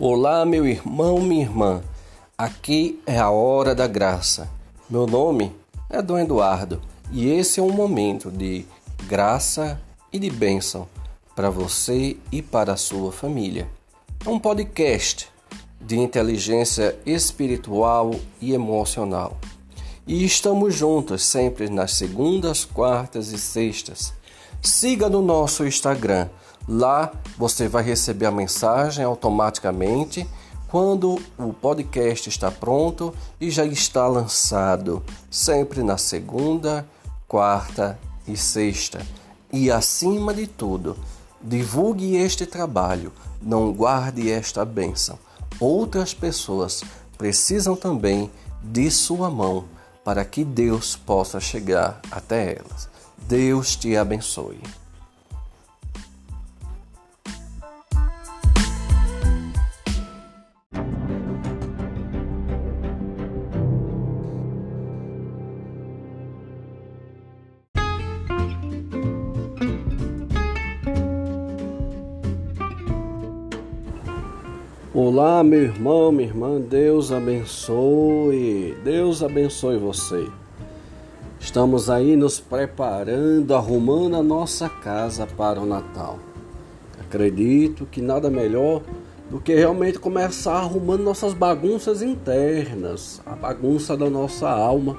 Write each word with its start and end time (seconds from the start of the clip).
Olá, 0.00 0.44
meu 0.44 0.66
irmão, 0.66 1.20
minha 1.20 1.42
irmã. 1.44 1.80
Aqui 2.36 3.00
é 3.06 3.16
a 3.16 3.30
hora 3.30 3.76
da 3.76 3.86
graça. 3.86 4.50
Meu 4.90 5.06
nome 5.06 5.54
é 5.88 6.02
Dom 6.02 6.18
Eduardo 6.18 6.82
e 7.12 7.30
esse 7.30 7.60
é 7.60 7.62
um 7.62 7.70
momento 7.70 8.28
de 8.28 8.66
graça 9.06 9.80
e 10.12 10.18
de 10.18 10.28
bênção 10.30 10.88
para 11.36 11.48
você 11.48 12.16
e 12.32 12.42
para 12.42 12.72
a 12.72 12.76
sua 12.76 13.12
família. 13.12 13.68
É 14.26 14.28
um 14.28 14.40
podcast 14.40 15.28
de 15.80 15.96
inteligência 15.96 16.98
espiritual 17.06 18.16
e 18.40 18.52
emocional. 18.52 19.38
E 20.08 20.24
estamos 20.24 20.74
juntos 20.74 21.22
sempre 21.22 21.70
nas 21.70 21.92
segundas, 21.92 22.64
quartas 22.64 23.28
e 23.28 23.38
sextas. 23.38 24.12
Siga 24.60 25.08
no 25.08 25.22
nosso 25.22 25.64
Instagram 25.64 26.28
Lá 26.66 27.12
você 27.36 27.68
vai 27.68 27.82
receber 27.82 28.26
a 28.26 28.30
mensagem 28.30 29.04
automaticamente 29.04 30.26
quando 30.68 31.20
o 31.38 31.52
podcast 31.52 32.28
está 32.28 32.50
pronto 32.50 33.14
e 33.40 33.50
já 33.50 33.64
está 33.64 34.08
lançado, 34.08 35.02
sempre 35.30 35.82
na 35.82 35.96
segunda, 35.96 36.86
quarta 37.28 37.98
e 38.26 38.36
sexta. 38.36 39.00
E 39.52 39.70
acima 39.70 40.34
de 40.34 40.46
tudo, 40.46 40.96
divulgue 41.40 42.16
este 42.16 42.44
trabalho, 42.46 43.12
não 43.40 43.72
guarde 43.72 44.30
esta 44.30 44.64
bênção. 44.64 45.18
Outras 45.60 46.12
pessoas 46.12 46.82
precisam 47.16 47.76
também 47.76 48.30
de 48.62 48.90
sua 48.90 49.30
mão 49.30 49.66
para 50.02 50.24
que 50.24 50.44
Deus 50.44 50.96
possa 50.96 51.38
chegar 51.38 52.00
até 52.10 52.56
elas. 52.56 52.88
Deus 53.28 53.76
te 53.76 53.96
abençoe. 53.96 54.60
Meu 75.44 75.62
irmão, 75.62 76.10
minha 76.10 76.28
irmã, 76.28 76.58
Deus 76.58 77.12
abençoe, 77.12 78.74
Deus 78.82 79.22
abençoe 79.22 79.76
você. 79.76 80.26
Estamos 81.38 81.90
aí 81.90 82.16
nos 82.16 82.40
preparando, 82.40 83.54
arrumando 83.54 84.16
a 84.16 84.22
nossa 84.22 84.68
casa 84.68 85.26
para 85.26 85.60
o 85.60 85.66
Natal. 85.66 86.18
Acredito 86.98 87.84
que 87.86 88.00
nada 88.00 88.30
melhor 88.30 88.80
do 89.30 89.38
que 89.38 89.54
realmente 89.54 89.98
começar 89.98 90.54
arrumando 90.54 91.02
nossas 91.02 91.34
bagunças 91.34 92.00
internas, 92.00 93.20
a 93.26 93.36
bagunça 93.36 93.96
da 93.96 94.08
nossa 94.08 94.48
alma, 94.48 94.98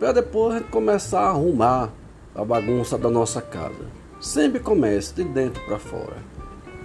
para 0.00 0.12
depois 0.12 0.62
começar 0.70 1.20
a 1.20 1.30
arrumar 1.30 1.92
a 2.34 2.44
bagunça 2.44 2.98
da 2.98 3.08
nossa 3.08 3.40
casa. 3.40 3.86
Sempre 4.20 4.58
comece 4.58 5.14
de 5.14 5.24
dentro 5.24 5.64
para 5.64 5.78
fora 5.78 6.35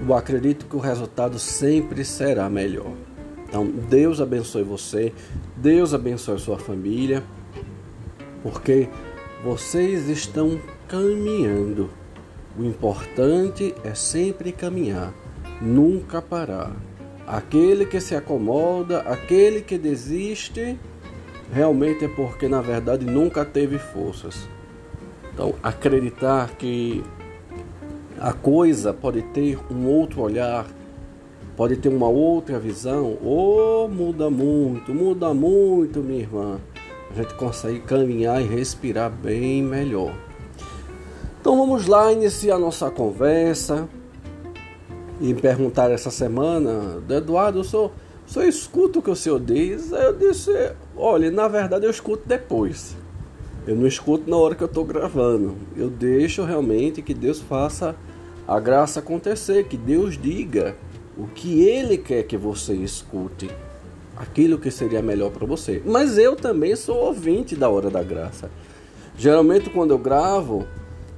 eu 0.07 0.15
acredito 0.15 0.65
que 0.65 0.75
o 0.75 0.79
resultado 0.79 1.37
sempre 1.37 2.03
será 2.03 2.49
melhor. 2.49 2.93
Então, 3.47 3.65
Deus 3.65 4.21
abençoe 4.21 4.63
você, 4.63 5.13
Deus 5.57 5.93
abençoe 5.93 6.39
sua 6.39 6.57
família, 6.57 7.23
porque 8.41 8.87
vocês 9.43 10.07
estão 10.07 10.59
caminhando. 10.87 11.89
O 12.57 12.63
importante 12.63 13.75
é 13.83 13.93
sempre 13.93 14.51
caminhar, 14.51 15.13
nunca 15.61 16.21
parar. 16.21 16.75
Aquele 17.27 17.85
que 17.85 17.99
se 17.99 18.15
acomoda, 18.15 19.01
aquele 19.01 19.61
que 19.61 19.77
desiste, 19.77 20.77
realmente 21.53 22.05
é 22.05 22.07
porque 22.07 22.47
na 22.47 22.61
verdade 22.61 23.05
nunca 23.05 23.45
teve 23.45 23.77
forças. 23.77 24.49
Então, 25.33 25.55
acreditar 25.63 26.55
que 26.55 27.03
a 28.21 28.31
coisa 28.31 28.93
pode 28.93 29.23
ter 29.23 29.57
um 29.71 29.87
outro 29.87 30.21
olhar, 30.21 30.67
pode 31.57 31.75
ter 31.77 31.89
uma 31.89 32.07
outra 32.07 32.59
visão, 32.59 33.17
ou 33.23 33.89
muda 33.89 34.29
muito, 34.29 34.93
muda 34.93 35.33
muito, 35.33 36.01
minha 36.01 36.19
irmã. 36.19 36.59
A 37.09 37.15
gente 37.15 37.33
consegue 37.33 37.79
caminhar 37.79 38.39
e 38.39 38.45
respirar 38.45 39.09
bem 39.09 39.63
melhor. 39.63 40.13
Então 41.39 41.57
vamos 41.57 41.87
lá 41.87 42.13
iniciar 42.13 42.59
nossa 42.59 42.91
conversa 42.91 43.89
e 45.19 45.33
perguntar 45.33 45.89
essa 45.89 46.11
semana, 46.11 47.01
Eduardo, 47.09 47.61
o 47.61 47.63
senhor, 47.63 47.91
o 48.27 48.31
senhor 48.31 48.47
escuta 48.47 48.99
o 48.99 49.01
que 49.01 49.09
o 49.09 49.15
senhor 49.15 49.39
diz? 49.39 49.91
Eu 49.91 50.15
disse, 50.15 50.51
olha, 50.95 51.31
na 51.31 51.47
verdade 51.47 51.87
eu 51.87 51.91
escuto 51.91 52.21
depois. 52.27 52.95
Eu 53.65 53.75
não 53.75 53.87
escuto 53.87 54.29
na 54.29 54.37
hora 54.37 54.53
que 54.53 54.61
eu 54.63 54.67
estou 54.67 54.85
gravando. 54.85 55.55
Eu 55.75 55.89
deixo 55.89 56.43
realmente 56.43 57.01
que 57.01 57.15
Deus 57.15 57.39
faça 57.39 57.95
a 58.51 58.59
graça 58.59 58.99
acontecer, 58.99 59.63
que 59.63 59.77
Deus 59.77 60.17
diga 60.17 60.75
o 61.17 61.25
que 61.25 61.63
Ele 61.63 61.97
quer 61.97 62.23
que 62.23 62.35
você 62.35 62.73
escute, 62.73 63.49
aquilo 64.17 64.57
que 64.57 64.69
seria 64.69 65.01
melhor 65.01 65.31
para 65.31 65.47
você. 65.47 65.81
Mas 65.85 66.17
eu 66.17 66.35
também 66.35 66.75
sou 66.75 66.97
ouvinte 66.97 67.55
da 67.55 67.69
hora 67.69 67.89
da 67.89 68.03
graça. 68.03 68.51
Geralmente 69.17 69.69
quando 69.69 69.91
eu 69.91 69.97
gravo, 69.97 70.65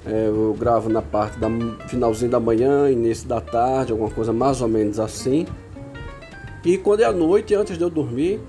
é, 0.06 0.28
eu 0.28 0.56
gravo 0.60 0.90
na 0.90 1.02
parte 1.02 1.40
da 1.40 1.48
finalzinho 1.88 2.30
da 2.30 2.40
manhã, 2.40 2.92
início 2.92 3.28
da 3.28 3.42
tarde, 3.42 3.92
alguma 3.92 4.12
coisa 4.12 4.32
mais 4.32 4.62
ou 4.62 4.68
menos 4.68 5.00
assim. 5.00 5.48
E 6.64 6.78
quando 6.78 7.00
é 7.00 7.06
à 7.06 7.12
noite, 7.12 7.56
antes 7.56 7.80
de 7.80 7.84
eu 7.84 7.90
dormir, 7.90 8.40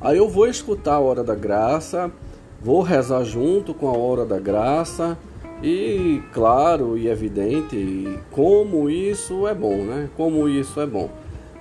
aí 0.00 0.18
eu 0.18 0.28
vou 0.28 0.48
escutar 0.48 0.94
a 0.94 1.00
hora 1.00 1.22
da 1.22 1.36
graça, 1.36 2.10
vou 2.60 2.82
rezar 2.82 3.22
junto 3.22 3.72
com 3.72 3.88
a 3.88 3.96
hora 3.96 4.26
da 4.26 4.40
graça 4.40 5.16
e 5.62 6.20
claro 6.32 6.98
e 6.98 7.08
evidente 7.08 8.18
como 8.30 8.90
isso 8.90 9.46
é 9.46 9.54
bom, 9.54 9.84
né? 9.84 10.10
Como 10.16 10.48
isso 10.48 10.80
é 10.80 10.86
bom. 10.86 11.08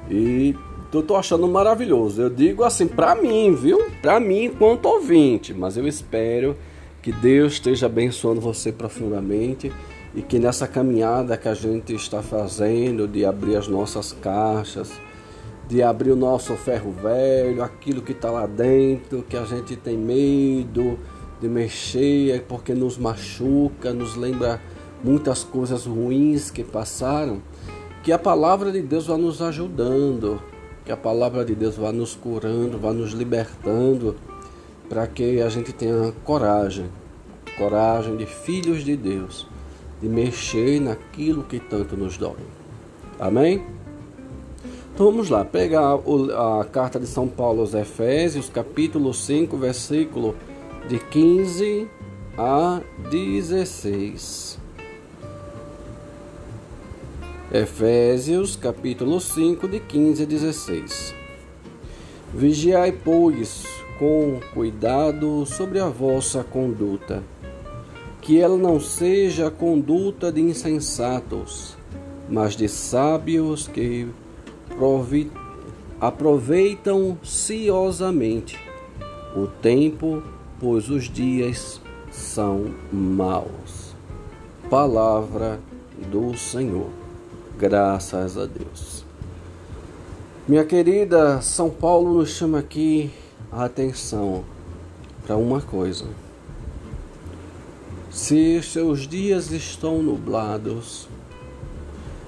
E 0.09 0.55
eu 0.91 1.03
tô 1.03 1.15
achando 1.15 1.47
maravilhoso. 1.47 2.21
Eu 2.21 2.29
digo 2.29 2.63
assim 2.63 2.87
para 2.87 3.15
mim, 3.15 3.53
viu? 3.53 3.89
Para 4.01 4.19
mim 4.19 4.45
enquanto 4.45 4.85
ouvinte, 4.85 5.53
mas 5.53 5.77
eu 5.77 5.87
espero 5.87 6.57
que 7.01 7.11
Deus 7.11 7.53
esteja 7.53 7.85
abençoando 7.85 8.41
você 8.41 8.71
profundamente 8.71 9.71
e 10.15 10.21
que 10.21 10.37
nessa 10.39 10.67
caminhada 10.67 11.37
que 11.37 11.47
a 11.47 11.53
gente 11.53 11.93
está 11.93 12.21
fazendo 12.21 13.07
de 13.07 13.25
abrir 13.25 13.55
as 13.55 13.67
nossas 13.67 14.11
caixas, 14.13 14.91
de 15.67 15.81
abrir 15.81 16.11
o 16.11 16.15
nosso 16.15 16.53
ferro 16.55 16.91
velho, 16.91 17.63
aquilo 17.63 18.01
que 18.01 18.11
está 18.11 18.29
lá 18.29 18.45
dentro, 18.45 19.23
que 19.27 19.37
a 19.37 19.45
gente 19.45 19.75
tem 19.75 19.97
medo, 19.97 20.99
de 21.41 21.49
mexer, 21.49 22.35
é 22.35 22.39
porque 22.39 22.73
nos 22.73 22.99
machuca, 22.99 23.91
nos 23.91 24.15
lembra 24.15 24.61
muitas 25.03 25.43
coisas 25.43 25.87
ruins 25.87 26.51
que 26.51 26.63
passaram, 26.63 27.41
que 28.03 28.11
a 28.11 28.19
palavra 28.19 28.71
de 28.71 28.81
Deus 28.81 29.07
vai 29.07 29.17
nos 29.17 29.41
ajudando, 29.41 30.39
que 30.85 30.91
a 30.91 30.97
palavra 30.97 31.43
de 31.43 31.55
Deus 31.55 31.75
vai 31.75 31.91
nos 31.91 32.13
curando, 32.13 32.77
vai 32.77 32.93
nos 32.93 33.11
libertando, 33.13 34.15
para 34.87 35.07
que 35.07 35.41
a 35.41 35.49
gente 35.49 35.73
tenha 35.73 36.13
coragem, 36.23 36.85
coragem 37.57 38.15
de 38.17 38.27
filhos 38.27 38.83
de 38.83 38.95
Deus, 38.95 39.47
de 39.99 40.07
mexer 40.07 40.79
naquilo 40.79 41.43
que 41.43 41.59
tanto 41.59 41.97
nos 41.97 42.17
dói. 42.17 42.35
Amém? 43.19 43.65
Então 44.93 45.07
vamos 45.07 45.29
lá, 45.29 45.43
pegar 45.43 45.95
a 45.95 46.65
carta 46.65 46.99
de 46.99 47.07
São 47.07 47.27
Paulo 47.27 47.61
aos 47.61 47.73
Efésios, 47.73 48.49
capítulo 48.49 49.11
5, 49.13 49.57
versículo 49.57 50.35
de 50.87 50.99
15 50.99 51.87
a 52.37 52.81
16. 53.09 54.59
Efésios 57.53 58.55
capítulo 58.55 59.19
5, 59.19 59.67
de 59.67 59.79
15 59.79 60.23
a 60.23 60.25
16. 60.25 61.15
Vigiai, 62.33 62.91
pois, 62.91 63.65
com 63.99 64.39
cuidado 64.53 65.45
sobre 65.45 65.79
a 65.79 65.87
vossa 65.87 66.43
conduta, 66.43 67.23
que 68.21 68.39
ela 68.39 68.57
não 68.57 68.79
seja 68.79 69.47
a 69.47 69.51
conduta 69.51 70.31
de 70.31 70.41
insensatos, 70.41 71.77
mas 72.29 72.55
de 72.55 72.67
sábios 72.67 73.67
que 73.67 74.07
aproveitam 75.99 77.17
ciosamente 77.23 78.57
o 79.35 79.47
tempo 79.47 80.23
pois 80.61 80.91
os 80.91 81.09
dias 81.09 81.81
são 82.11 82.71
maus. 82.93 83.95
Palavra 84.69 85.59
do 86.11 86.37
Senhor. 86.37 86.91
Graças 87.57 88.37
a 88.37 88.45
Deus. 88.45 89.03
Minha 90.47 90.63
querida, 90.63 91.41
São 91.41 91.71
Paulo 91.71 92.13
nos 92.13 92.29
chama 92.29 92.59
aqui 92.59 93.09
a 93.51 93.65
atenção 93.65 94.43
para 95.25 95.35
uma 95.35 95.61
coisa. 95.61 96.05
Se 98.11 98.61
seus 98.61 99.07
dias 99.07 99.49
estão 99.51 100.03
nublados, 100.03 101.09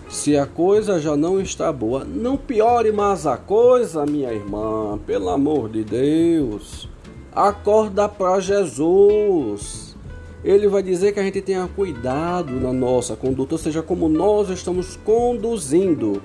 Se 0.10 0.38
a 0.38 0.46
coisa 0.46 1.00
já 1.00 1.18
não 1.18 1.42
está 1.42 1.74
boa, 1.74 2.06
não 2.06 2.38
piore 2.38 2.92
mais 2.92 3.26
a 3.26 3.36
coisa, 3.36 4.06
minha 4.06 4.32
irmã, 4.32 5.00
pelo 5.08 5.28
amor 5.28 5.70
de 5.70 5.84
Deus. 5.84 6.88
Acorda 7.36 8.08
para 8.08 8.40
Jesus. 8.40 9.96
Ele 10.44 10.68
vai 10.68 10.84
dizer 10.84 11.14
que 11.14 11.20
a 11.20 11.24
gente 11.24 11.42
tenha 11.42 11.68
cuidado 11.68 12.60
na 12.60 12.72
nossa 12.72 13.16
conduta, 13.16 13.56
ou 13.56 13.58
seja, 13.58 13.82
como 13.82 14.08
nós 14.08 14.50
estamos 14.50 14.98
conduzindo. 14.98 16.22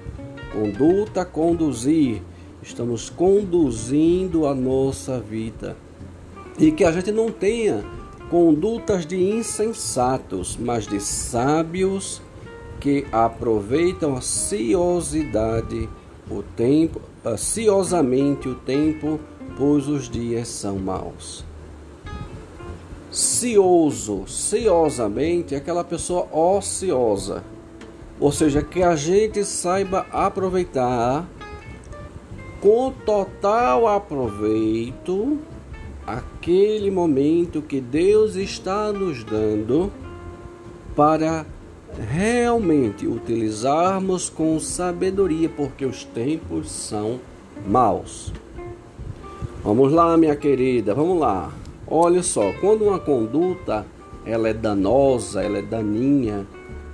Conduta, 0.53 1.25
conduzir. 1.25 2.21
Estamos 2.63 3.09
conduzindo 3.09 4.47
a 4.47 4.55
nossa 4.55 5.19
vida. 5.19 5.77
E 6.59 6.73
que 6.73 6.85
a 6.85 6.93
gente 6.93 7.11
não 7.11 7.31
tenha 7.31 7.83
condutas 8.29 9.07
de 9.07 9.17
insensatos, 9.17 10.59
mas 10.61 10.87
de 10.87 11.01
sábios 11.01 12.21
que 12.81 13.07
aproveitam 13.11 14.15
a 14.15 14.21
ciosidade, 14.21 15.89
o 16.31 16.43
tempo, 16.43 17.01
ciosamente 17.37 18.49
o 18.49 18.55
tempo, 18.55 19.19
pois 19.57 19.89
os 19.89 20.09
dias 20.09 20.49
são 20.49 20.79
maus. 20.79 21.45
Cioso, 23.11 24.25
ciosamente, 24.27 25.55
é 25.55 25.59
aquela 25.59 25.83
pessoa 25.83 26.29
ociosa. 26.33 27.43
Ou 28.21 28.31
seja, 28.31 28.63
que 28.63 28.83
a 28.83 28.97
gente 28.97 29.45
saiba 29.45 30.07
aproveitar 30.13 31.27
com 32.61 32.93
total 33.05 33.87
aproveito 33.87 35.39
aquele 36.07 36.91
momento 36.91 37.63
que 37.63 37.81
Deus 37.81 38.35
está 38.35 38.93
nos 38.93 39.23
dando 39.23 39.93
para 40.97 41.47
realmente 42.11 43.07
utilizarmos 43.07 44.29
com 44.29 44.59
sabedoria, 44.61 45.49
porque 45.49 45.85
os 45.85 46.05
tempos 46.05 46.71
são 46.71 47.21
maus. 47.67 48.33
Vamos 49.65 49.93
lá, 49.93 50.17
minha 50.17 50.37
querida, 50.37 50.95
vamos 50.95 51.19
lá. 51.19 51.53
Olha 51.87 52.23
só, 52.23 52.53
quando 52.61 52.85
uma 52.85 52.99
conduta 52.99 53.87
ela 54.25 54.49
é 54.49 54.53
danosa, 54.53 55.43
ela 55.43 55.59
é 55.59 55.63
daninha, 55.63 56.47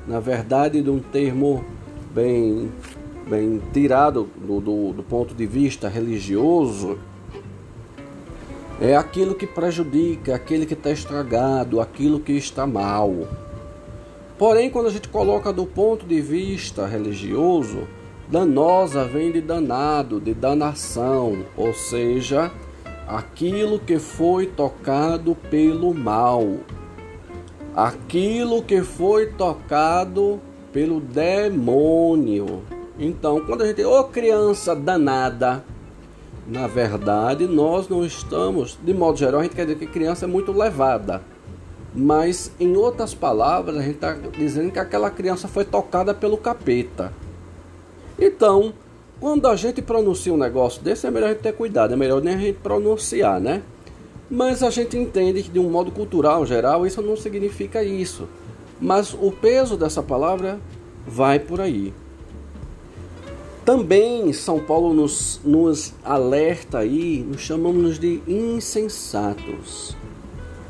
na 0.07 0.21
verdade, 0.21 0.81
de 0.81 0.89
um 0.89 1.01
termo 1.01 1.65
bem, 2.15 2.71
bem 3.29 3.61
tirado 3.73 4.29
do, 4.37 4.61
do, 4.61 4.93
do 4.93 5.03
ponto 5.03 5.35
de 5.35 5.47
vista 5.47 5.89
religioso, 5.89 6.99
é 8.81 8.97
aquilo 8.97 9.35
que 9.35 9.47
prejudica, 9.47 10.35
aquele 10.35 10.67
que 10.67 10.75
está 10.75 10.91
estragado, 10.91 11.81
aquilo 11.81 12.21
que 12.21 12.33
está 12.33 12.67
mal. 12.67 13.27
Porém, 14.39 14.69
quando 14.69 14.87
a 14.87 14.91
gente 14.91 15.09
coloca 15.09 15.53
do 15.53 15.65
ponto 15.65 16.05
de 16.05 16.21
vista 16.21 16.87
religioso, 16.87 17.87
danosa 18.29 19.05
vem 19.05 19.31
de 19.31 19.41
danado, 19.41 20.21
de 20.21 20.35
danação, 20.35 21.45
ou 21.57 21.73
seja, 21.73 22.51
aquilo 23.07 23.79
que 23.79 23.99
foi 23.99 24.47
tocado 24.47 25.37
pelo 25.51 25.95
mal, 25.95 26.43
aquilo 27.77 28.63
que 28.63 28.83
foi 28.83 29.27
tocado 29.27 30.41
pelo 30.73 31.01
demônio. 31.01 32.63
Então, 32.99 33.41
quando 33.41 33.63
a 33.63 33.67
gente, 33.67 33.85
ô 33.85 34.01
oh, 34.01 34.05
criança 34.05 34.75
danada, 34.75 35.65
na 36.47 36.67
verdade, 36.67 37.47
nós 37.47 37.89
não 37.89 38.05
estamos, 38.05 38.77
de 38.83 38.93
modo 38.93 39.17
geral, 39.17 39.41
a 39.41 39.43
gente 39.45 39.55
quer 39.55 39.65
dizer 39.65 39.79
que 39.79 39.87
criança 39.87 40.25
é 40.25 40.29
muito 40.29 40.51
levada. 40.51 41.23
Mas, 41.95 42.51
em 42.59 42.77
outras 42.77 43.15
palavras, 43.15 43.77
a 43.77 43.83
gente 43.83 43.95
está 43.95 44.13
dizendo 44.37 44.73
que 44.73 44.79
aquela 44.81 45.11
criança 45.11 45.47
foi 45.47 45.65
tocada 45.65 46.13
pelo 46.13 46.37
capeta. 46.37 47.13
Então, 48.19 48.73
quando 49.21 49.47
a 49.47 49.55
gente 49.55 49.81
pronuncia 49.81 50.35
um 50.35 50.37
negócio 50.37 50.83
desse, 50.83 51.07
é 51.07 51.11
melhor 51.11 51.27
a 51.27 51.33
gente 51.33 51.43
ter 51.43 51.53
cuidado, 51.53 51.95
é 51.95 51.97
melhor 51.97 52.21
nem 52.21 52.35
a 52.35 52.39
gente 52.39 52.59
pronunciar, 52.59 53.41
né? 53.41 53.63
Mas 54.29 54.63
a 54.63 54.71
gente 54.71 54.97
entende 54.97 55.43
que, 55.43 55.51
de 55.51 55.59
um 55.59 55.71
modo 55.71 55.93
cultural 55.93 56.45
geral, 56.45 56.85
isso 56.85 57.01
não 57.01 57.17
significa 57.17 57.85
isso. 57.85 58.29
Mas 58.81 59.15
o 59.15 59.31
peso 59.31 59.77
dessa 59.77 60.03
palavra 60.03 60.59
vai 61.07 61.39
por 61.39 61.61
aí. 61.61 61.95
Também 63.65 64.33
São 64.33 64.59
Paulo 64.59 64.93
nos, 64.93 65.41
nos 65.45 65.95
alerta 66.05 66.79
aí, 66.79 67.25
nos 67.27 67.41
chamamos 67.41 67.99
de 67.99 68.21
insensatos. 68.27 69.97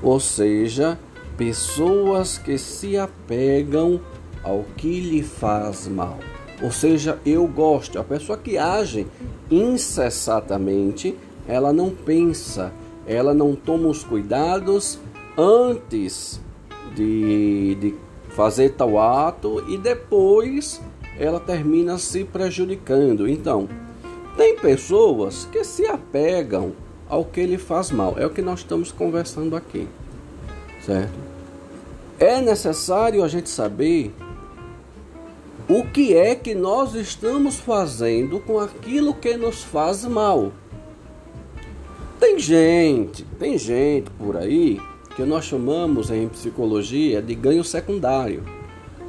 Ou 0.03 0.21
seja, 0.21 0.99
pessoas 1.37 2.39
que 2.39 2.57
se 2.59 2.97
apegam 2.97 4.01
ao 4.43 4.65
que 4.77 5.01
lhe 5.01 5.23
faz 5.23 5.89
mal. 5.89 6.19
Ou 6.63 6.71
seja, 6.71 7.19
eu 7.27 7.47
gosto. 7.47 7.99
A 7.99 8.05
pessoa 8.05 8.39
que 8.39 8.57
age 8.57 9.07
incessantemente, 9.51 11.17
ela 11.49 11.73
não 11.73 11.91
pensa, 11.91 12.73
ela 13.07 13.35
não 13.35 13.55
toma 13.55 13.89
os 13.89 14.05
cuidados 14.05 14.99
antes 15.37 16.41
de, 16.95 17.75
de 17.77 17.95
fazer 18.31 18.71
tal 18.71 18.99
ato 18.99 19.65
e 19.69 19.77
depois 19.77 20.81
ela 21.19 21.41
termina 21.41 21.99
se 21.99 22.25
prejudicando. 22.25 23.29
Então, 23.29 23.69
tem 24.37 24.57
pessoas 24.57 25.49
que 25.51 25.65
se 25.65 25.87
apegam 25.87 26.73
ao 27.09 27.25
que 27.25 27.45
lhe 27.45 27.59
faz 27.59 27.91
mal. 27.91 28.15
É 28.17 28.27
o 28.27 28.31
que 28.31 28.43
nós 28.43 28.61
estamos 28.61 28.91
conversando 28.91 29.57
aqui 29.57 29.87
certo? 30.85 31.19
É 32.19 32.41
necessário 32.41 33.25
a 33.25 33.29
gente 33.29 33.49
saber 33.49 34.15
o 35.69 35.83
que 35.85 36.15
é 36.15 36.35
que 36.35 36.55
nós 36.55 36.95
estamos 36.95 37.57
fazendo 37.57 38.39
com 38.41 38.59
aquilo 38.59 39.15
que 39.15 39.37
nos 39.37 39.63
faz 39.63 40.05
mal. 40.05 40.53
Tem 42.21 42.39
gente, 42.39 43.25
tem 43.39 43.59
gente 43.59 44.11
por 44.11 44.37
aí 44.37 44.81
que 45.17 45.23
nós 45.23 45.45
chamamos 45.45 46.11
em 46.11 46.29
psicologia 46.29 47.23
de 47.23 47.35
ganho 47.35 47.65
secundário. 47.65 48.43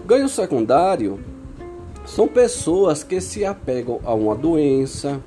Ganho 0.06 0.30
secundário 0.30 1.20
são 2.06 2.28
pessoas 2.28 3.04
que 3.04 3.20
se 3.20 3.44
apegam 3.44 4.00
a 4.04 4.14
uma 4.14 4.36
doença, 4.36 5.22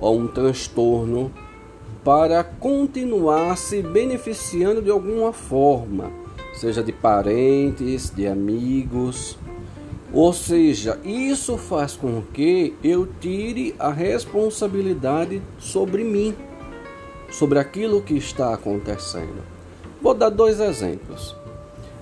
a 0.00 0.10
um 0.10 0.26
transtorno, 0.26 1.32
para 2.06 2.44
continuar 2.44 3.56
se 3.56 3.82
beneficiando 3.82 4.80
de 4.80 4.92
alguma 4.92 5.32
forma, 5.32 6.12
seja 6.54 6.80
de 6.80 6.92
parentes, 6.92 8.12
de 8.14 8.28
amigos. 8.28 9.36
Ou 10.12 10.32
seja, 10.32 11.00
isso 11.04 11.58
faz 11.58 11.96
com 11.96 12.22
que 12.32 12.76
eu 12.80 13.08
tire 13.20 13.74
a 13.76 13.90
responsabilidade 13.90 15.42
sobre 15.58 16.04
mim, 16.04 16.32
sobre 17.28 17.58
aquilo 17.58 18.00
que 18.00 18.14
está 18.14 18.54
acontecendo. 18.54 19.42
Vou 20.00 20.14
dar 20.14 20.30
dois 20.30 20.60
exemplos. 20.60 21.34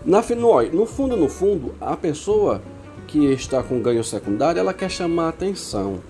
Na, 0.05 0.23
no 0.71 0.85
fundo, 0.85 1.17
no 1.17 1.31
fundo, 1.31 1.75
a 1.81 1.97
pessoa 1.97 2.61
que 3.07 3.25
está 3.33 3.63
com 3.63 3.81
ganho 3.81 4.05
secundário, 4.05 4.61
ela 4.61 4.75
quer 4.75 4.91
chamar 4.91 5.31
atenção. 5.31 6.01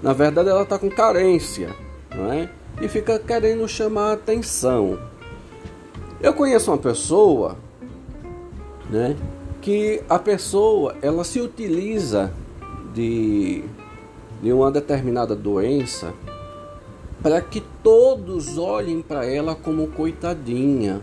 Na 0.00 0.12
verdade, 0.12 0.48
ela 0.48 0.62
está 0.62 0.78
com 0.78 0.88
carência, 0.88 1.74
não 2.14 2.32
é? 2.32 2.48
E 2.82 2.88
fica 2.88 3.16
querendo 3.16 3.66
chamar 3.68 4.12
atenção. 4.12 4.98
Eu 6.20 6.34
conheço 6.34 6.72
uma 6.72 6.78
pessoa, 6.78 7.56
né, 8.90 9.16
que 9.60 10.02
a 10.08 10.18
pessoa 10.18 10.96
ela 11.00 11.22
se 11.22 11.40
utiliza 11.40 12.32
de, 12.92 13.64
de 14.42 14.52
uma 14.52 14.70
determinada 14.70 15.36
doença 15.36 16.12
para 17.22 17.40
que 17.40 17.62
todos 17.84 18.58
olhem 18.58 19.00
para 19.00 19.24
ela 19.24 19.54
como 19.54 19.86
coitadinha, 19.86 21.00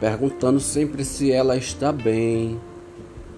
perguntando 0.00 0.58
sempre 0.58 1.04
se 1.04 1.30
ela 1.30 1.56
está 1.56 1.92
bem, 1.92 2.60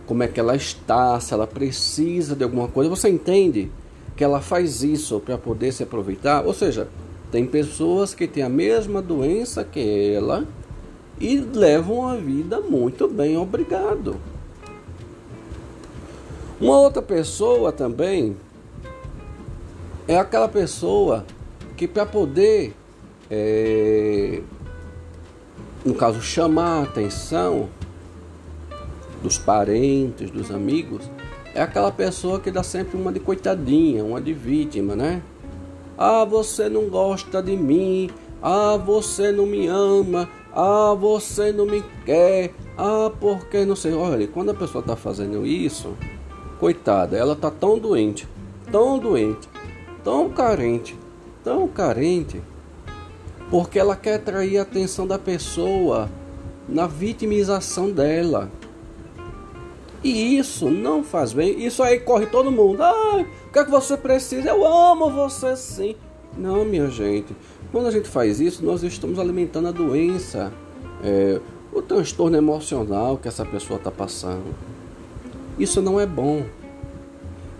como 0.06 0.22
é 0.22 0.28
que 0.28 0.40
ela 0.40 0.56
está, 0.56 1.20
se 1.20 1.34
ela 1.34 1.46
precisa 1.46 2.34
de 2.34 2.44
alguma 2.44 2.66
coisa. 2.66 2.88
Você 2.88 3.10
entende 3.10 3.70
que 4.16 4.24
ela 4.24 4.40
faz 4.40 4.82
isso 4.82 5.20
para 5.20 5.36
poder 5.36 5.70
se 5.72 5.82
aproveitar? 5.82 6.46
Ou 6.46 6.54
seja, 6.54 6.88
tem 7.34 7.44
pessoas 7.44 8.14
que 8.14 8.28
têm 8.28 8.44
a 8.44 8.48
mesma 8.48 9.02
doença 9.02 9.64
que 9.64 10.14
ela 10.14 10.46
e 11.20 11.36
levam 11.40 12.06
a 12.06 12.14
vida 12.14 12.60
muito 12.60 13.08
bem, 13.08 13.36
obrigado. 13.36 14.16
Uma 16.60 16.78
outra 16.78 17.02
pessoa 17.02 17.72
também 17.72 18.36
é 20.06 20.16
aquela 20.16 20.46
pessoa 20.46 21.26
que 21.76 21.88
para 21.88 22.06
poder, 22.06 22.72
é, 23.28 24.40
no 25.84 25.92
caso, 25.92 26.22
chamar 26.22 26.78
a 26.78 26.82
atenção 26.84 27.68
dos 29.24 29.38
parentes, 29.38 30.30
dos 30.30 30.52
amigos, 30.52 31.10
é 31.52 31.60
aquela 31.60 31.90
pessoa 31.90 32.38
que 32.38 32.52
dá 32.52 32.62
sempre 32.62 32.96
uma 32.96 33.12
de 33.12 33.18
coitadinha, 33.18 34.04
uma 34.04 34.20
de 34.20 34.32
vítima, 34.32 34.94
né? 34.94 35.20
Ah, 35.96 36.24
você 36.24 36.68
não 36.68 36.88
gosta 36.88 37.42
de 37.42 37.56
mim. 37.56 38.10
Ah, 38.42 38.76
você 38.76 39.32
não 39.32 39.46
me 39.46 39.66
ama. 39.66 40.28
Ah, 40.52 40.94
você 40.94 41.52
não 41.52 41.66
me 41.66 41.82
quer. 42.04 42.52
Ah, 42.76 43.10
porque 43.20 43.64
não 43.64 43.76
sei. 43.76 43.92
Olha, 43.92 44.26
quando 44.26 44.50
a 44.50 44.54
pessoa 44.54 44.80
está 44.80 44.96
fazendo 44.96 45.46
isso, 45.46 45.94
coitada, 46.58 47.16
ela 47.16 47.36
tá 47.36 47.50
tão 47.50 47.78
doente, 47.78 48.28
tão 48.70 48.98
doente, 48.98 49.48
tão 50.02 50.30
carente, 50.30 50.96
tão 51.42 51.68
carente, 51.68 52.42
porque 53.50 53.78
ela 53.78 53.96
quer 53.96 54.14
atrair 54.14 54.58
a 54.58 54.62
atenção 54.62 55.06
da 55.06 55.18
pessoa 55.18 56.08
na 56.68 56.86
vitimização 56.86 57.90
dela. 57.90 58.50
E 60.02 60.38
isso 60.38 60.70
não 60.70 61.02
faz 61.02 61.32
bem. 61.32 61.64
Isso 61.64 61.82
aí 61.82 61.98
corre 61.98 62.26
todo 62.26 62.50
mundo. 62.50 62.82
Ah, 62.82 63.24
o 63.43 63.43
que 63.54 63.60
é 63.60 63.64
que 63.64 63.70
você 63.70 63.96
precisa? 63.96 64.48
Eu 64.48 64.66
amo 64.66 65.08
você 65.12 65.56
sim. 65.56 65.94
Não, 66.36 66.64
minha 66.64 66.90
gente. 66.90 67.36
Quando 67.70 67.86
a 67.86 67.90
gente 67.92 68.08
faz 68.08 68.40
isso, 68.40 68.64
nós 68.64 68.82
estamos 68.82 69.16
alimentando 69.16 69.68
a 69.68 69.70
doença, 69.70 70.52
é, 71.04 71.40
o 71.72 71.80
transtorno 71.80 72.36
emocional 72.36 73.16
que 73.16 73.28
essa 73.28 73.44
pessoa 73.44 73.78
está 73.78 73.92
passando. 73.92 74.52
Isso 75.56 75.80
não 75.80 76.00
é 76.00 76.04
bom. 76.06 76.44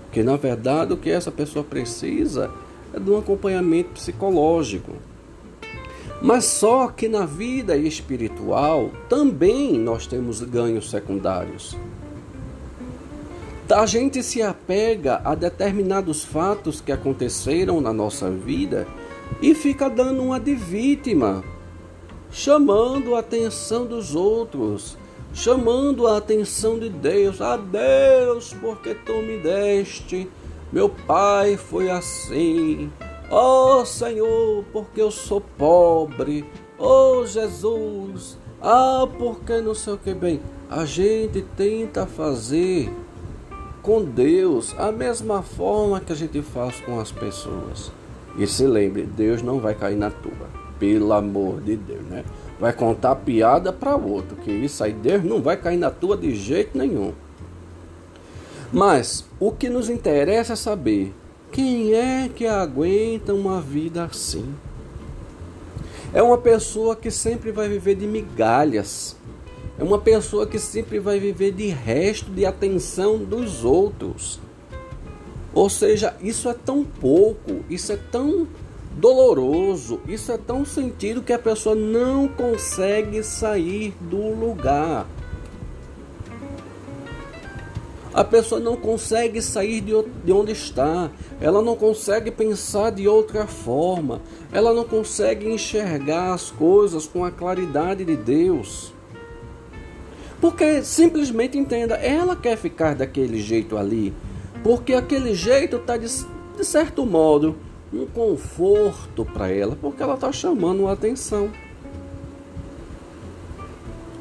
Porque 0.07 0.25
na 0.25 0.37
verdade 0.37 0.93
o 0.93 0.97
que 0.97 1.11
essa 1.11 1.31
pessoa 1.31 1.65
precisa 1.65 2.51
é 2.93 2.99
de 2.99 3.09
um 3.09 3.17
acompanhamento 3.17 3.91
psicológico. 3.91 4.91
Mas 6.21 6.45
só 6.45 6.89
que 6.89 7.07
na 7.07 7.25
vida 7.25 7.77
espiritual 7.77 8.91
também 9.09 9.79
nós 9.79 10.09
temos 10.09 10.41
ganhos 10.41 10.91
secundários. 10.91 11.77
A 13.71 13.87
gente 13.87 14.23
se 14.23 14.42
apega 14.42 15.23
a 15.25 15.35
determinados 15.35 16.23
fatos 16.23 16.83
que 16.83 16.92
aconteceram 16.92 17.80
na 17.80 17.94
nossa 17.94 18.30
vida 18.30 18.87
e 19.40 19.54
fica 19.54 19.88
dando 19.88 20.23
uma 20.23 20.38
de 20.38 20.54
vítima, 20.54 21.42
chamando 22.30 23.16
a 23.16 23.21
atenção 23.21 23.87
dos 23.87 24.14
outros, 24.14 24.99
chamando 25.33 26.06
a 26.06 26.18
atenção 26.18 26.78
de 26.78 26.90
Deus. 26.90 27.40
Ah, 27.40 27.56
Deus, 27.56 28.54
porque 28.61 28.94
tu 28.94 29.23
me 29.23 29.38
deste? 29.38 30.28
Meu 30.71 30.90
pai 30.90 31.56
foi 31.56 31.90
assim. 31.90 32.92
Oh 33.30 33.83
Senhor, 33.87 34.62
porque 34.75 35.00
eu 35.00 35.11
sou 35.11 35.40
pobre. 35.40 36.44
Oh 36.78 37.25
Jesus, 37.25 38.38
ah, 38.61 39.09
porque 39.18 39.62
não 39.62 39.75
sei 39.75 39.94
o 39.94 39.99
que 39.99 40.12
bem. 40.12 40.42
A 40.68 40.85
gente 40.85 41.40
tenta 41.56 42.06
fazer 42.06 42.92
com 43.85 44.03
Deus 44.03 44.75
a 44.79 44.91
mesma 44.91 45.43
forma 45.43 46.00
que 46.00 46.11
a 46.11 46.17
gente 46.17 46.41
faz 46.41 46.81
com 46.81 46.99
as 46.99 47.12
pessoas. 47.12 47.93
E 48.38 48.47
se 48.47 48.67
lembre, 48.67 49.03
Deus 49.03 49.43
não 49.43 49.61
vai 49.61 49.75
cair 49.75 49.97
na 49.97 50.11
tua, 50.11 50.49
pelo 50.79 51.12
amor 51.12 51.61
de 51.61 51.76
Deus, 51.76 52.03
né? 52.07 52.25
Vai 52.59 52.73
contar 52.73 53.14
piada 53.17 53.75
para 53.75 53.95
outro, 53.95 54.37
que 54.37 54.50
isso 54.50 54.83
aí 54.83 54.93
Deus 54.93 55.23
não 55.23 55.43
vai 55.43 55.59
cair 55.59 55.76
na 55.76 55.91
tua 55.91 56.17
de 56.17 56.35
jeito 56.35 56.76
nenhum. 56.76 57.12
Mas 58.73 59.26
o 59.38 59.53
que 59.53 59.69
nos 59.69 59.91
interessa 59.91 60.55
é 60.55 60.57
saber 60.57 61.14
quem 61.53 61.93
é 61.93 62.31
que 62.35 62.47
aguenta 62.47 63.35
uma 63.35 63.61
vida 63.61 64.05
assim. 64.05 64.47
É 66.14 66.23
uma 66.23 66.38
pessoa 66.38 66.97
que 66.97 67.11
sempre 67.11 67.53
vai 67.53 67.69
viver 67.69 67.97
de 67.97 68.07
migalhas 68.07 69.14
é 69.78 69.83
uma 69.83 69.99
pessoa 69.99 70.47
que 70.47 70.59
sempre 70.59 70.99
vai 70.99 71.19
viver 71.19 71.52
de 71.52 71.66
resto 71.66 72.31
de 72.31 72.47
atenção 72.47 73.19
dos 73.19 73.64
outros. 73.64 74.38
Ou 75.52 75.69
seja, 75.69 76.16
isso 76.21 76.49
é 76.49 76.54
tão 76.54 76.85
pouco, 76.85 77.64
isso 77.69 77.93
é 77.93 77.97
tão 77.97 78.47
doloroso, 78.97 80.00
isso 80.07 80.31
é 80.31 80.38
tão 80.38 80.64
sentido 80.64 81.23
que 81.23 81.33
a 81.33 81.38
pessoa 81.38 81.75
não 81.75 82.28
consegue 82.28 83.23
sair 83.23 83.95
do 84.00 84.35
lugar. 84.35 85.07
A 88.12 88.23
pessoa 88.23 88.61
não 88.61 88.76
consegue 88.76 89.43
sair 89.43 89.81
de 89.81 90.33
onde 90.33 90.52
está, 90.52 91.11
ela 91.40 91.61
não 91.61 91.75
consegue 91.75 92.31
pensar 92.31 92.90
de 92.90 93.09
outra 93.09 93.45
forma, 93.45 94.21
ela 94.52 94.73
não 94.73 94.85
consegue 94.85 95.49
enxergar 95.49 96.33
as 96.33 96.49
coisas 96.49 97.09
com 97.09 97.25
a 97.25 97.33
claridade 97.33 98.04
de 98.04 98.14
Deus. 98.16 98.94
Porque 100.41 100.83
simplesmente 100.83 101.59
entenda, 101.59 101.95
ela 101.97 102.37
quer 102.37 102.57
ficar 102.57 102.95
daquele 102.95 103.41
jeito 103.41 103.76
ali, 103.76 104.12
porque 104.62 104.95
aquele 104.95 105.35
jeito 105.35 105.76
está 105.76 105.97
de, 105.97 106.07
de 106.57 106.64
certo 106.64 107.07
modo 107.07 107.57
um 107.93 108.07
conforto 108.07 109.25
para 109.25 109.49
ela, 109.49 109.76
porque 109.81 110.03
ela 110.03 110.14
está 110.14 110.33
chamando 110.33 110.87
a 110.88 110.93
atenção. 110.93 111.50